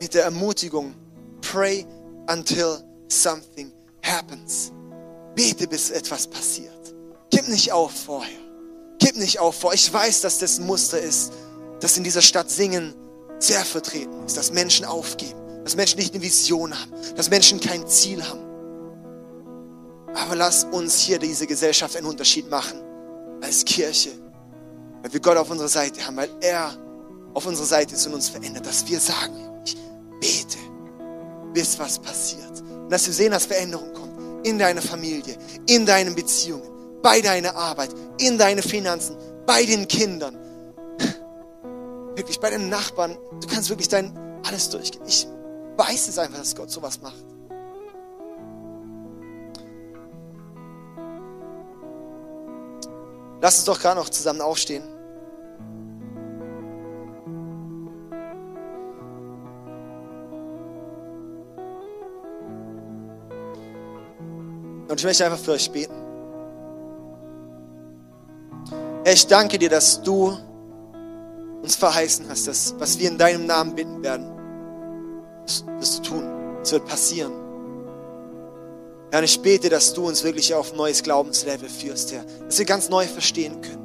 mit 0.00 0.14
der 0.14 0.24
Ermutigung, 0.24 0.94
pray 1.40 1.86
until 2.28 2.78
something 3.08 3.72
happens. 4.02 4.72
Bete, 5.34 5.68
bis 5.68 5.90
etwas 5.90 6.26
passiert. 6.26 6.94
Gib 7.30 7.48
nicht 7.48 7.72
auf 7.72 7.92
vorher. 7.92 8.45
Gib 9.16 9.22
nicht 9.22 9.38
auf 9.38 9.54
vor. 9.54 9.72
Ich 9.72 9.90
weiß, 9.90 10.20
dass 10.20 10.38
das 10.38 10.58
ein 10.58 10.66
Muster 10.66 11.00
ist, 11.00 11.32
dass 11.80 11.96
in 11.96 12.04
dieser 12.04 12.20
Stadt 12.20 12.50
Singen 12.50 12.94
sehr 13.38 13.64
vertreten 13.64 14.26
ist, 14.26 14.36
dass 14.36 14.52
Menschen 14.52 14.84
aufgeben, 14.84 15.40
dass 15.64 15.74
Menschen 15.74 15.98
nicht 15.98 16.12
eine 16.12 16.22
Vision 16.22 16.78
haben, 16.78 16.92
dass 17.16 17.30
Menschen 17.30 17.58
kein 17.58 17.88
Ziel 17.88 18.22
haben. 18.22 18.44
Aber 20.14 20.36
lass 20.36 20.64
uns 20.64 21.00
hier 21.00 21.18
diese 21.18 21.46
Gesellschaft 21.46 21.96
einen 21.96 22.06
Unterschied 22.06 22.50
machen 22.50 22.78
als 23.40 23.64
Kirche, 23.64 24.10
weil 25.00 25.10
wir 25.10 25.20
Gott 25.20 25.38
auf 25.38 25.50
unserer 25.50 25.68
Seite 25.68 26.06
haben, 26.06 26.18
weil 26.18 26.30
er 26.42 26.76
auf 27.32 27.46
unserer 27.46 27.66
Seite 27.66 27.94
ist 27.94 28.06
und 28.06 28.12
uns 28.12 28.28
verändert, 28.28 28.66
dass 28.66 28.86
wir 28.86 29.00
sagen, 29.00 29.62
ich 29.64 29.78
bete, 30.20 30.58
bis 31.54 31.78
was 31.78 31.98
passiert. 31.98 32.60
Und 32.60 32.90
dass 32.90 33.06
wir 33.06 33.14
sehen, 33.14 33.32
dass 33.32 33.46
Veränderung 33.46 33.94
kommt 33.94 34.46
in 34.46 34.58
deiner 34.58 34.82
Familie, 34.82 35.38
in 35.66 35.86
deinen 35.86 36.14
Beziehungen 36.14 36.75
bei 37.02 37.20
deiner 37.20 37.54
Arbeit, 37.54 37.90
in 38.18 38.38
deine 38.38 38.62
Finanzen, 38.62 39.16
bei 39.46 39.64
den 39.64 39.86
Kindern. 39.88 40.36
wirklich 42.14 42.40
bei 42.40 42.50
den 42.50 42.68
Nachbarn, 42.68 43.16
du 43.40 43.46
kannst 43.48 43.68
wirklich 43.68 43.88
dein 43.88 44.16
alles 44.46 44.70
durchgehen. 44.70 45.02
Ich 45.06 45.26
weiß 45.76 46.08
es 46.08 46.18
einfach, 46.18 46.38
dass 46.38 46.54
Gott 46.54 46.70
sowas 46.70 47.00
macht. 47.00 47.24
Lass 53.40 53.58
uns 53.58 53.64
doch 53.64 53.78
gerade 53.78 54.00
noch 54.00 54.08
zusammen 54.08 54.40
aufstehen. 54.40 54.82
Und 64.88 65.00
ich 65.00 65.04
möchte 65.04 65.24
einfach 65.24 65.38
für 65.38 65.52
euch 65.52 65.70
beten. 65.70 66.05
Herr, 69.06 69.12
ich 69.12 69.28
danke 69.28 69.56
dir, 69.56 69.70
dass 69.70 70.02
du 70.02 70.36
uns 71.62 71.76
verheißen 71.76 72.28
hast, 72.28 72.48
dass 72.48 72.74
was 72.76 72.98
wir 72.98 73.08
in 73.08 73.16
deinem 73.16 73.46
Namen 73.46 73.76
bitten 73.76 74.02
werden, 74.02 74.26
das 75.46 75.64
wirst 75.78 75.98
du 75.98 76.10
tun. 76.10 76.24
Es 76.60 76.72
wird 76.72 76.86
passieren. 76.86 77.30
Herr, 79.12 79.22
ich 79.22 79.40
bete, 79.40 79.68
dass 79.68 79.94
du 79.94 80.08
uns 80.08 80.24
wirklich 80.24 80.52
auf 80.52 80.72
ein 80.72 80.76
neues 80.76 81.04
Glaubenslevel 81.04 81.68
führst, 81.68 82.14
Herr. 82.14 82.24
Dass 82.46 82.58
wir 82.58 82.66
ganz 82.66 82.88
neu 82.88 83.06
verstehen 83.06 83.60
können. 83.60 83.84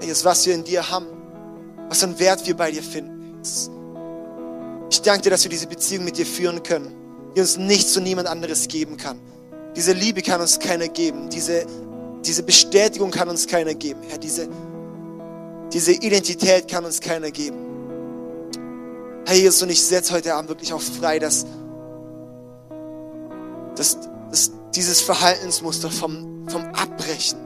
Herr, 0.00 0.08
Jesus, 0.08 0.24
was 0.24 0.46
wir 0.46 0.54
in 0.54 0.64
dir 0.64 0.90
haben, 0.90 1.08
was 1.90 1.98
für 1.98 2.06
einen 2.06 2.18
Wert 2.18 2.46
wir 2.46 2.56
bei 2.56 2.70
dir 2.70 2.82
finden. 2.82 3.42
Ich 4.90 5.02
danke 5.02 5.24
dir, 5.24 5.30
dass 5.30 5.44
wir 5.44 5.50
diese 5.50 5.66
Beziehung 5.66 6.06
mit 6.06 6.16
dir 6.16 6.24
führen 6.24 6.62
können, 6.62 6.94
die 7.36 7.42
uns 7.42 7.58
nichts 7.58 7.94
und 7.94 8.04
niemand 8.04 8.26
anderes 8.26 8.68
geben 8.68 8.96
kann. 8.96 9.20
Diese 9.76 9.92
Liebe 9.92 10.22
kann 10.22 10.40
uns 10.40 10.58
keiner 10.58 10.88
geben. 10.88 11.28
Diese, 11.28 11.66
diese 12.26 12.42
Bestätigung 12.42 13.10
kann 13.10 13.28
uns 13.28 13.46
keiner 13.46 13.74
geben. 13.74 14.00
Herr, 14.08 14.18
diese, 14.18 14.48
diese 15.72 15.92
Identität 15.92 16.68
kann 16.68 16.84
uns 16.84 17.00
keiner 17.00 17.30
geben. 17.30 17.56
Herr 19.26 19.36
Jesus, 19.36 19.62
und 19.62 19.70
ich 19.70 19.82
setze 19.82 20.12
heute 20.12 20.34
Abend 20.34 20.50
wirklich 20.50 20.72
auch 20.72 20.80
frei, 20.80 21.18
dass, 21.18 21.46
dass, 23.76 23.98
dass 24.30 24.50
dieses 24.74 25.00
Verhaltensmuster 25.00 25.90
vom, 25.90 26.46
vom 26.48 26.64
Abbrechen 26.74 27.38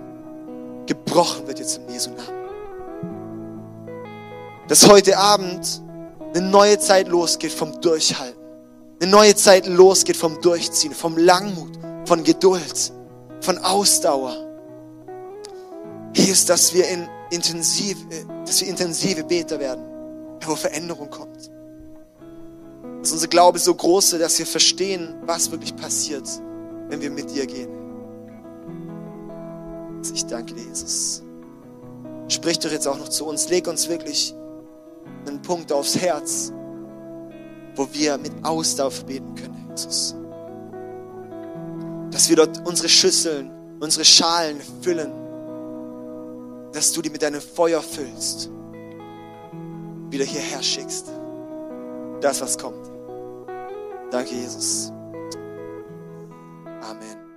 gebrochen 0.86 1.46
wird 1.46 1.58
jetzt 1.58 1.78
im 1.78 1.92
Jesu 1.92 2.10
Namen. 2.10 2.38
Dass 4.66 4.88
heute 4.88 5.16
Abend 5.16 5.82
eine 6.34 6.46
neue 6.46 6.78
Zeit 6.78 7.08
losgeht 7.08 7.52
vom 7.52 7.80
Durchhalten. 7.80 8.38
Eine 9.00 9.10
neue 9.10 9.36
Zeit 9.36 9.66
losgeht 9.66 10.16
vom 10.16 10.40
Durchziehen, 10.40 10.92
vom 10.92 11.16
Langmut, 11.16 11.78
von 12.04 12.24
Geduld, 12.24 12.92
von 13.40 13.58
Ausdauer. 13.58 14.47
Hier 16.14 16.32
ist, 16.32 16.48
dass 16.48 16.74
wir, 16.74 16.88
in 16.88 17.08
intensiv, 17.30 17.98
dass 18.44 18.60
wir 18.60 18.68
intensive 18.68 19.24
Beter 19.24 19.58
werden, 19.58 19.84
wo 20.44 20.54
Veränderung 20.54 21.10
kommt. 21.10 21.50
Dass 23.00 23.12
unser 23.12 23.28
Glaube 23.28 23.58
so 23.58 23.74
groß 23.74 24.14
ist, 24.14 24.22
dass 24.22 24.38
wir 24.38 24.46
verstehen, 24.46 25.14
was 25.24 25.50
wirklich 25.50 25.76
passiert, 25.76 26.28
wenn 26.88 27.00
wir 27.00 27.10
mit 27.10 27.30
dir 27.30 27.46
gehen. 27.46 27.70
Also 29.98 30.14
ich 30.14 30.26
danke 30.26 30.54
dir, 30.54 30.64
Jesus. 30.64 31.22
Sprich 32.28 32.58
doch 32.58 32.70
jetzt 32.70 32.86
auch 32.86 32.98
noch 32.98 33.08
zu 33.08 33.26
uns. 33.26 33.48
Leg 33.48 33.68
uns 33.68 33.88
wirklich 33.88 34.34
einen 35.26 35.40
Punkt 35.42 35.72
aufs 35.72 35.96
Herz, 35.98 36.52
wo 37.76 37.88
wir 37.92 38.18
mit 38.18 38.32
Ausdauer 38.42 38.92
beten 39.06 39.34
können, 39.34 39.66
Jesus 39.70 40.14
dass 42.18 42.28
wir 42.28 42.34
dort 42.34 42.66
unsere 42.66 42.88
Schüsseln, 42.88 43.50
unsere 43.78 44.04
Schalen 44.04 44.60
füllen, 44.82 45.12
dass 46.72 46.92
du 46.92 47.02
die 47.02 47.10
mit 47.10 47.22
deinem 47.22 47.40
Feuer 47.40 47.82
füllst, 47.82 48.50
wieder 50.10 50.24
hierher 50.24 50.62
schickst. 50.62 51.10
Das, 52.20 52.40
was 52.40 52.58
kommt. 52.58 52.90
Danke, 54.10 54.34
Jesus. 54.34 54.90
Amen. 56.82 57.27